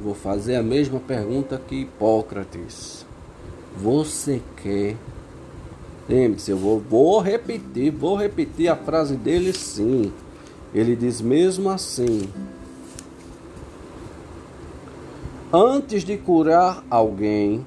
vou 0.00 0.14
fazer 0.14 0.56
a 0.56 0.62
mesma 0.62 1.00
pergunta 1.00 1.60
que 1.66 1.82
Hipócrates. 1.82 3.04
Você 3.76 4.40
quer 4.62 4.96
Lembre-se, 6.10 6.50
eu 6.50 6.56
vou, 6.56 6.80
vou 6.80 7.20
repetir, 7.20 7.92
vou 7.92 8.16
repetir 8.16 8.68
a 8.68 8.74
frase 8.74 9.14
dele 9.14 9.52
sim. 9.52 10.12
Ele 10.74 10.96
diz 10.96 11.20
mesmo 11.20 11.70
assim: 11.70 12.28
Antes 15.52 16.04
de 16.04 16.16
curar 16.16 16.84
alguém, 16.88 17.66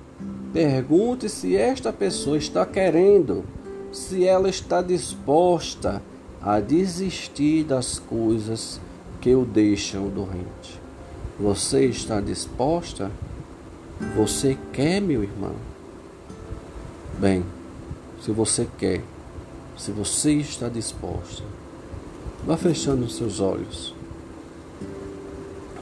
pergunte 0.53 1.27
se 1.27 1.57
esta 1.57 1.91
pessoa 1.91 2.37
está 2.37 2.65
querendo, 2.65 3.43
se 3.91 4.25
ela 4.25 4.47
está 4.47 4.81
disposta 4.81 6.01
a 6.41 6.61
desistir 6.61 7.65
das 7.65 7.99
coisas 7.99 8.79
que 9.19 9.35
o 9.35 9.43
deixam 9.43 10.07
doente. 10.07 10.79
Você 11.37 11.85
está 11.87 12.21
disposta? 12.21 13.11
Você 14.15 14.57
quer, 14.71 15.01
meu 15.01 15.21
irmão? 15.21 15.55
Bem, 17.19 17.43
se 18.21 18.31
você 18.31 18.65
quer, 18.77 19.01
se 19.77 19.91
você 19.91 20.35
está 20.35 20.69
disposto, 20.69 21.43
vá 22.45 22.55
fechando 22.55 23.09
seus 23.09 23.41
olhos, 23.41 23.93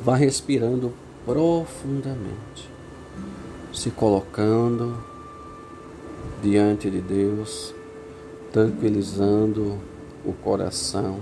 vá 0.04 0.16
respirando 0.16 0.92
profundamente, 1.26 2.70
se 3.74 3.92
colocando 3.92 4.98
diante 6.42 6.90
de 6.90 7.00
Deus, 7.00 7.74
tranquilizando 8.52 9.78
o 10.26 10.34
coração. 10.34 11.20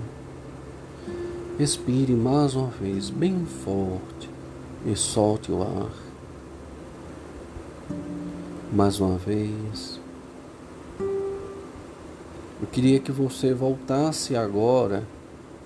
Respire 1.58 2.14
mais 2.14 2.54
uma 2.54 2.68
vez, 2.68 3.10
bem 3.10 3.44
forte, 3.44 4.30
e 4.86 4.96
solte 4.96 5.52
o 5.52 5.62
ar. 5.62 5.92
Mais 8.72 8.98
uma 8.98 9.18
vez. 9.18 10.00
Eu 10.98 12.66
queria 12.70 12.98
que 13.00 13.12
você 13.12 13.52
voltasse 13.52 14.34
agora 14.36 15.02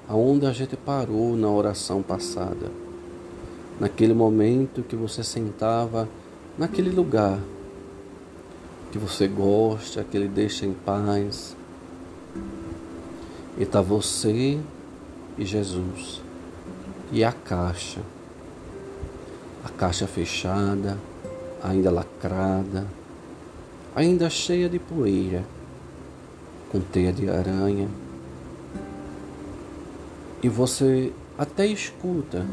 aonde 0.09 0.47
a 0.47 0.53
gente 0.53 0.77
parou 0.77 1.37
na 1.37 1.49
oração 1.49 2.03
passada. 2.03 2.84
Naquele 3.81 4.15
momento 4.15 4.83
que 4.83 4.95
você 4.95 5.25
sentava 5.25 6.09
naquele 6.57 6.91
lugar 6.91 7.39
que 8.93 8.99
você 8.99 9.27
gosta, 9.27 10.05
que 10.05 10.17
ele 10.17 10.29
deixa 10.29 10.65
em 10.65 10.73
paz. 10.73 11.57
E 13.59 13.65
está 13.65 13.81
você 13.81 14.61
e 15.37 15.45
Jesus. 15.45 16.23
E 17.11 17.25
a 17.25 17.33
caixa. 17.33 18.01
A 19.65 19.69
caixa 19.69 20.07
fechada, 20.07 20.97
ainda 21.61 21.91
lacrada, 21.91 22.87
ainda 23.97 24.31
cheia 24.31 24.69
de 24.69 24.79
poeira 24.79 25.45
com 26.71 26.81
teia 26.81 27.13
de 27.13 27.29
aranha. 27.29 27.89
E 30.41 30.49
você 30.49 31.13
até 31.37 31.67
escuta 31.67 32.47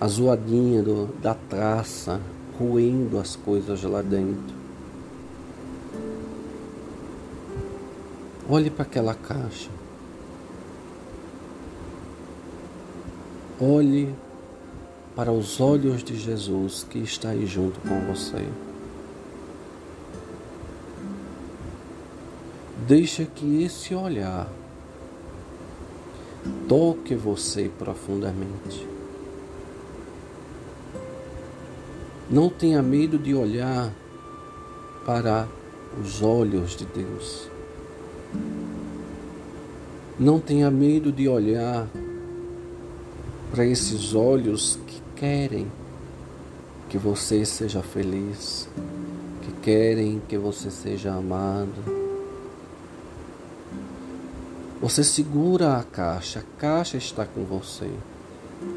a 0.00 0.08
zoadinha 0.08 0.82
do, 0.82 1.06
da 1.20 1.34
traça 1.34 2.20
roendo 2.58 3.18
as 3.18 3.36
coisas 3.36 3.82
lá 3.82 4.02
dentro. 4.02 4.54
Olhe 8.48 8.70
para 8.70 8.82
aquela 8.82 9.14
caixa. 9.14 9.70
Olhe 13.60 14.14
para 15.14 15.32
os 15.32 15.60
olhos 15.60 16.02
de 16.02 16.16
Jesus 16.16 16.84
que 16.88 16.98
está 16.98 17.30
aí 17.30 17.46
junto 17.46 17.80
com 17.80 18.00
você. 18.00 18.46
Deixa 22.86 23.24
que 23.24 23.62
esse 23.62 23.94
olhar 23.94 24.46
toque 26.68 27.14
você 27.14 27.70
profundamente. 27.78 28.93
Não 32.30 32.48
tenha 32.48 32.82
medo 32.82 33.18
de 33.18 33.34
olhar 33.34 33.92
para 35.04 35.46
os 36.00 36.22
olhos 36.22 36.76
de 36.76 36.84
Deus. 36.86 37.48
Não 40.18 40.40
tenha 40.40 40.70
medo 40.70 41.12
de 41.12 41.28
olhar 41.28 41.86
para 43.50 43.64
esses 43.66 44.14
olhos 44.14 44.78
que 44.86 45.02
querem 45.16 45.70
que 46.88 46.98
você 46.98 47.44
seja 47.44 47.82
feliz, 47.82 48.68
que 49.42 49.52
querem 49.60 50.22
que 50.28 50.38
você 50.38 50.70
seja 50.70 51.12
amado 51.12 52.04
você 54.84 55.02
segura 55.02 55.78
a 55.78 55.82
caixa, 55.82 56.40
a 56.40 56.60
caixa 56.60 56.98
está 56.98 57.24
com 57.24 57.42
você, 57.42 57.90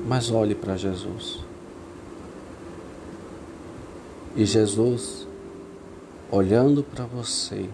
mas 0.08 0.32
olhe 0.32 0.56
para 0.56 0.78
Jesus. 0.78 1.44
E 4.38 4.46
Jesus, 4.46 5.28
olhando 6.32 6.84
para 6.84 7.06
você, 7.06 7.68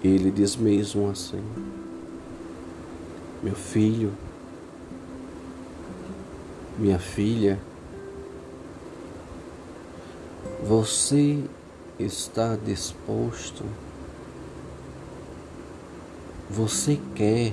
ele 0.00 0.30
diz 0.30 0.54
mesmo 0.54 1.10
assim: 1.10 1.42
Meu 3.42 3.56
filho, 3.56 4.12
minha 6.78 7.00
filha, 7.00 7.58
você 10.62 11.42
está 11.98 12.54
disposto? 12.54 13.64
Você 16.48 16.96
quer 17.16 17.52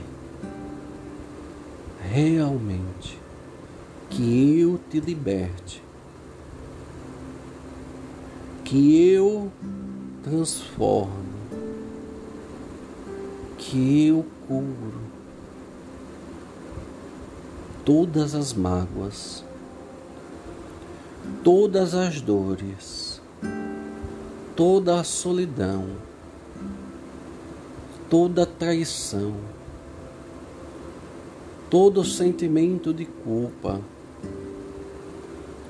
realmente 2.11 3.19
que 4.07 4.59
eu 4.59 4.79
te 4.87 4.99
liberte, 4.99 5.81
que 8.69 9.11
eu 9.11 9.51
transforme, 10.21 11.11
que 13.57 14.07
eu 14.07 14.25
curo 14.47 15.01
todas 17.83 18.35
as 18.35 18.53
mágoas, 18.53 19.43
todas 21.43 21.95
as 21.95 22.21
dores, 22.21 23.19
toda 24.55 24.99
a 24.99 25.03
solidão 25.03 25.87
toda 28.09 28.43
traição, 28.43 29.35
todo 31.69 32.03
sentimento 32.03 32.91
de 32.91 33.05
culpa, 33.05 33.79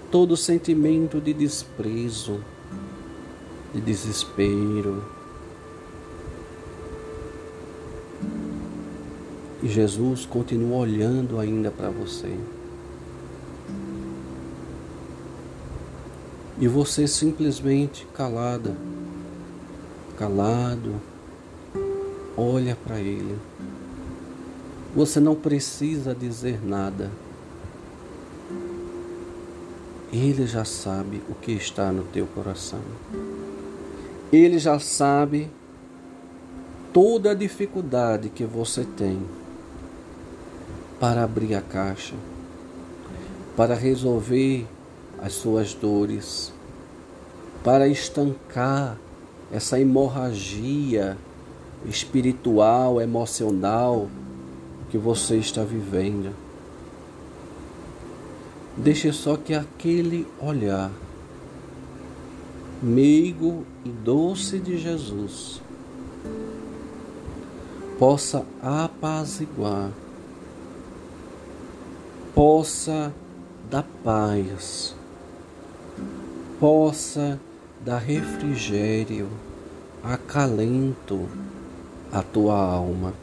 todo 0.10 0.38
sentimento 0.38 1.20
de 1.20 1.34
desprezo, 1.34 2.40
de 3.74 3.82
desespero. 3.82 5.04
E 9.62 9.68
Jesus 9.68 10.26
continua 10.26 10.78
olhando 10.78 11.40
ainda 11.40 11.70
para 11.70 11.90
você. 11.90 12.34
E 16.60 16.68
você 16.68 17.08
simplesmente 17.08 18.06
calada, 18.14 18.76
calado, 20.18 20.96
olha 22.36 22.76
para 22.76 23.00
Ele. 23.00 23.38
Você 24.96 25.20
não 25.20 25.36
precisa 25.36 26.16
dizer 26.16 26.60
nada. 26.66 27.12
Ele 30.12 30.48
já 30.48 30.66
sabe 30.66 31.22
o 31.30 31.36
que 31.36 31.52
está 31.52 31.92
no 31.92 32.04
teu 32.04 32.26
coração. 32.26 32.82
Ele 34.32 34.60
já 34.60 34.78
sabe 34.78 35.50
toda 36.94 37.32
a 37.32 37.34
dificuldade 37.34 38.30
que 38.30 38.46
você 38.46 38.84
tem 38.84 39.20
para 41.00 41.24
abrir 41.24 41.56
a 41.56 41.62
caixa, 41.62 42.14
para 43.58 43.74
resolver 43.74 44.68
as 45.18 45.34
suas 45.34 45.74
dores, 45.74 46.54
para 47.64 47.88
estancar 47.88 48.98
essa 49.52 49.80
hemorragia 49.80 51.18
espiritual, 51.86 53.02
emocional 53.02 54.08
que 54.92 54.98
você 54.98 55.38
está 55.38 55.64
vivendo. 55.64 56.36
Deixe 58.78 59.12
só 59.12 59.36
que 59.36 59.56
aquele 59.56 60.28
olhar 60.40 60.92
meigo 62.82 63.66
e 63.84 63.90
doce 63.90 64.58
de 64.58 64.78
Jesus 64.78 65.62
possa 68.00 68.46
apaziguar, 68.62 69.92
possa 72.34 73.14
dar 73.70 73.86
paz, 74.02 74.96
possa 76.58 77.38
dar 77.84 77.98
refrigério, 77.98 79.28
acalento 80.02 81.28
à 82.10 82.24
tua 82.24 82.58
alma. 82.58 83.14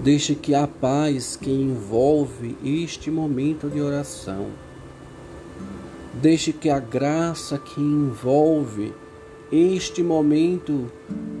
Deixe 0.00 0.34
que 0.34 0.54
a 0.54 0.66
paz 0.66 1.34
que 1.34 1.50
envolve 1.50 2.58
este 2.62 3.10
momento 3.10 3.70
de 3.70 3.80
oração, 3.80 4.50
deixe 6.20 6.52
que 6.52 6.70
a 6.70 6.78
graça 6.78 7.58
que 7.58 7.80
envolve 7.80 8.94
este 9.50 10.02
momento 10.02 10.90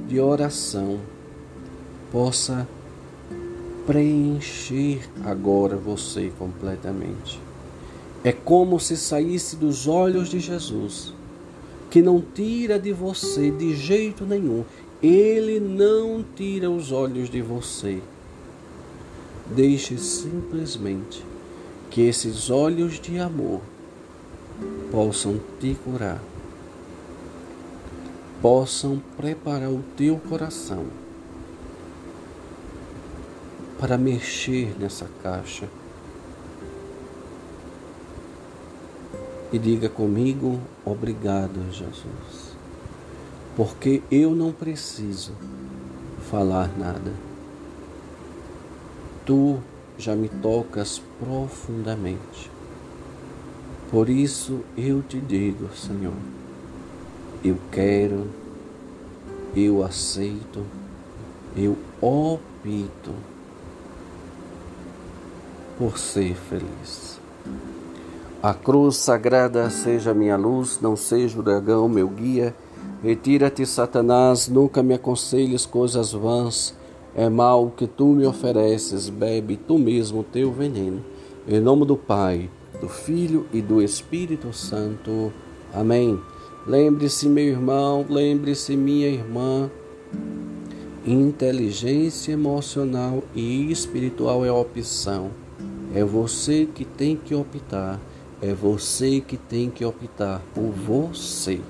de 0.08 0.20
oração 0.20 1.00
possa 2.10 2.68
preencher 3.86 5.08
agora 5.24 5.76
você 5.76 6.32
completamente. 6.38 7.40
É 8.22 8.32
como 8.32 8.80
se 8.80 8.96
saísse 8.96 9.56
dos 9.56 9.86
olhos 9.86 10.28
de 10.28 10.40
Jesus, 10.40 11.12
que 11.90 12.00
não 12.00 12.20
tira 12.20 12.78
de 12.78 12.92
você 12.92 13.50
de 13.50 13.74
jeito 13.76 14.24
nenhum. 14.24 14.64
Ele 15.02 15.60
não 15.60 16.24
tira 16.34 16.70
os 16.70 16.90
olhos 16.90 17.28
de 17.28 17.42
você. 17.42 18.00
Deixe 19.54 19.98
simplesmente 19.98 21.24
que 21.90 22.00
esses 22.00 22.48
olhos 22.48 22.98
de 22.98 23.18
amor 23.18 23.60
possam 24.90 25.40
te 25.60 25.74
curar, 25.74 26.20
possam 28.40 29.02
preparar 29.16 29.70
o 29.70 29.82
teu 29.96 30.18
coração 30.28 30.86
para 33.78 33.98
mexer 33.98 34.74
nessa 34.78 35.08
caixa. 35.22 35.68
E 39.52 39.58
diga 39.58 39.88
comigo, 39.88 40.58
obrigado, 40.84 41.70
Jesus, 41.70 42.56
porque 43.56 44.02
eu 44.10 44.34
não 44.34 44.52
preciso 44.52 45.32
falar 46.30 46.70
nada. 46.76 47.12
Tu 49.24 49.58
já 49.96 50.16
me 50.16 50.28
tocas 50.28 51.00
profundamente. 51.20 52.53
Por 53.94 54.10
isso 54.10 54.58
eu 54.76 55.02
te 55.02 55.20
digo, 55.20 55.68
Senhor, 55.72 56.16
eu 57.44 57.56
quero, 57.70 58.26
eu 59.54 59.84
aceito, 59.84 60.64
eu 61.56 61.76
opto 62.02 63.12
por 65.78 65.96
ser 65.96 66.34
feliz. 66.34 67.20
A 68.42 68.52
cruz 68.52 68.96
sagrada 68.96 69.70
seja 69.70 70.12
minha 70.12 70.36
luz, 70.36 70.80
não 70.82 70.96
seja 70.96 71.38
o 71.38 71.42
dragão 71.44 71.88
meu 71.88 72.08
guia. 72.08 72.52
Retira-te, 73.00 73.64
Satanás, 73.64 74.48
nunca 74.48 74.82
me 74.82 74.94
aconselhes 74.94 75.64
coisas 75.64 76.10
vãs. 76.10 76.74
É 77.14 77.28
mal 77.28 77.70
que 77.70 77.86
tu 77.86 78.06
me 78.06 78.26
ofereces, 78.26 79.08
bebe 79.08 79.56
tu 79.56 79.78
mesmo 79.78 80.24
teu 80.24 80.50
veneno. 80.50 81.00
Em 81.46 81.60
nome 81.60 81.86
do 81.86 81.96
Pai, 81.96 82.50
do 82.84 82.88
Filho 82.88 83.46
e 83.52 83.60
do 83.60 83.82
Espírito 83.82 84.52
Santo. 84.52 85.32
Amém. 85.72 86.20
Lembre-se, 86.66 87.28
meu 87.28 87.44
irmão, 87.44 88.04
lembre-se, 88.08 88.76
minha 88.76 89.08
irmã. 89.08 89.70
Inteligência 91.06 92.32
emocional 92.32 93.22
e 93.34 93.70
espiritual 93.70 94.44
é 94.44 94.52
opção 94.52 95.30
é 95.94 96.02
você 96.02 96.66
que 96.66 96.84
tem 96.84 97.16
que 97.16 97.34
optar. 97.34 98.00
É 98.42 98.52
você 98.52 99.20
que 99.20 99.36
tem 99.36 99.70
que 99.70 99.84
optar 99.84 100.42
por 100.52 100.70
você. 100.72 101.60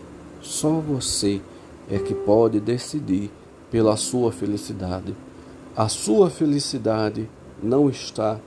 Só 0.40 0.80
você 0.80 1.42
é 1.90 1.98
que 1.98 2.14
pode 2.14 2.58
decidir 2.58 3.30
pela 3.70 3.96
sua 3.96 4.32
felicidade. 4.32 5.14
A 5.76 5.88
sua 5.88 6.30
felicidade 6.30 7.28
não 7.62 7.90
está 7.90 8.40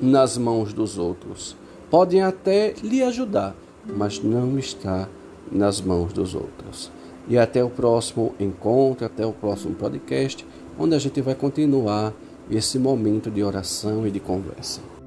nas 0.00 0.38
mãos 0.38 0.72
dos 0.72 0.96
outros. 0.96 1.56
Podem 1.90 2.22
até 2.22 2.74
lhe 2.82 3.02
ajudar, 3.02 3.54
mas 3.86 4.22
não 4.22 4.58
está 4.58 5.08
nas 5.50 5.80
mãos 5.80 6.12
dos 6.12 6.34
outros. 6.34 6.90
E 7.28 7.38
até 7.38 7.64
o 7.64 7.70
próximo 7.70 8.34
encontro, 8.38 9.06
até 9.06 9.24
o 9.24 9.32
próximo 9.32 9.74
podcast, 9.74 10.46
onde 10.78 10.94
a 10.94 10.98
gente 10.98 11.20
vai 11.20 11.34
continuar 11.34 12.12
esse 12.50 12.78
momento 12.78 13.30
de 13.30 13.42
oração 13.42 14.06
e 14.06 14.10
de 14.10 14.20
conversa. 14.20 14.97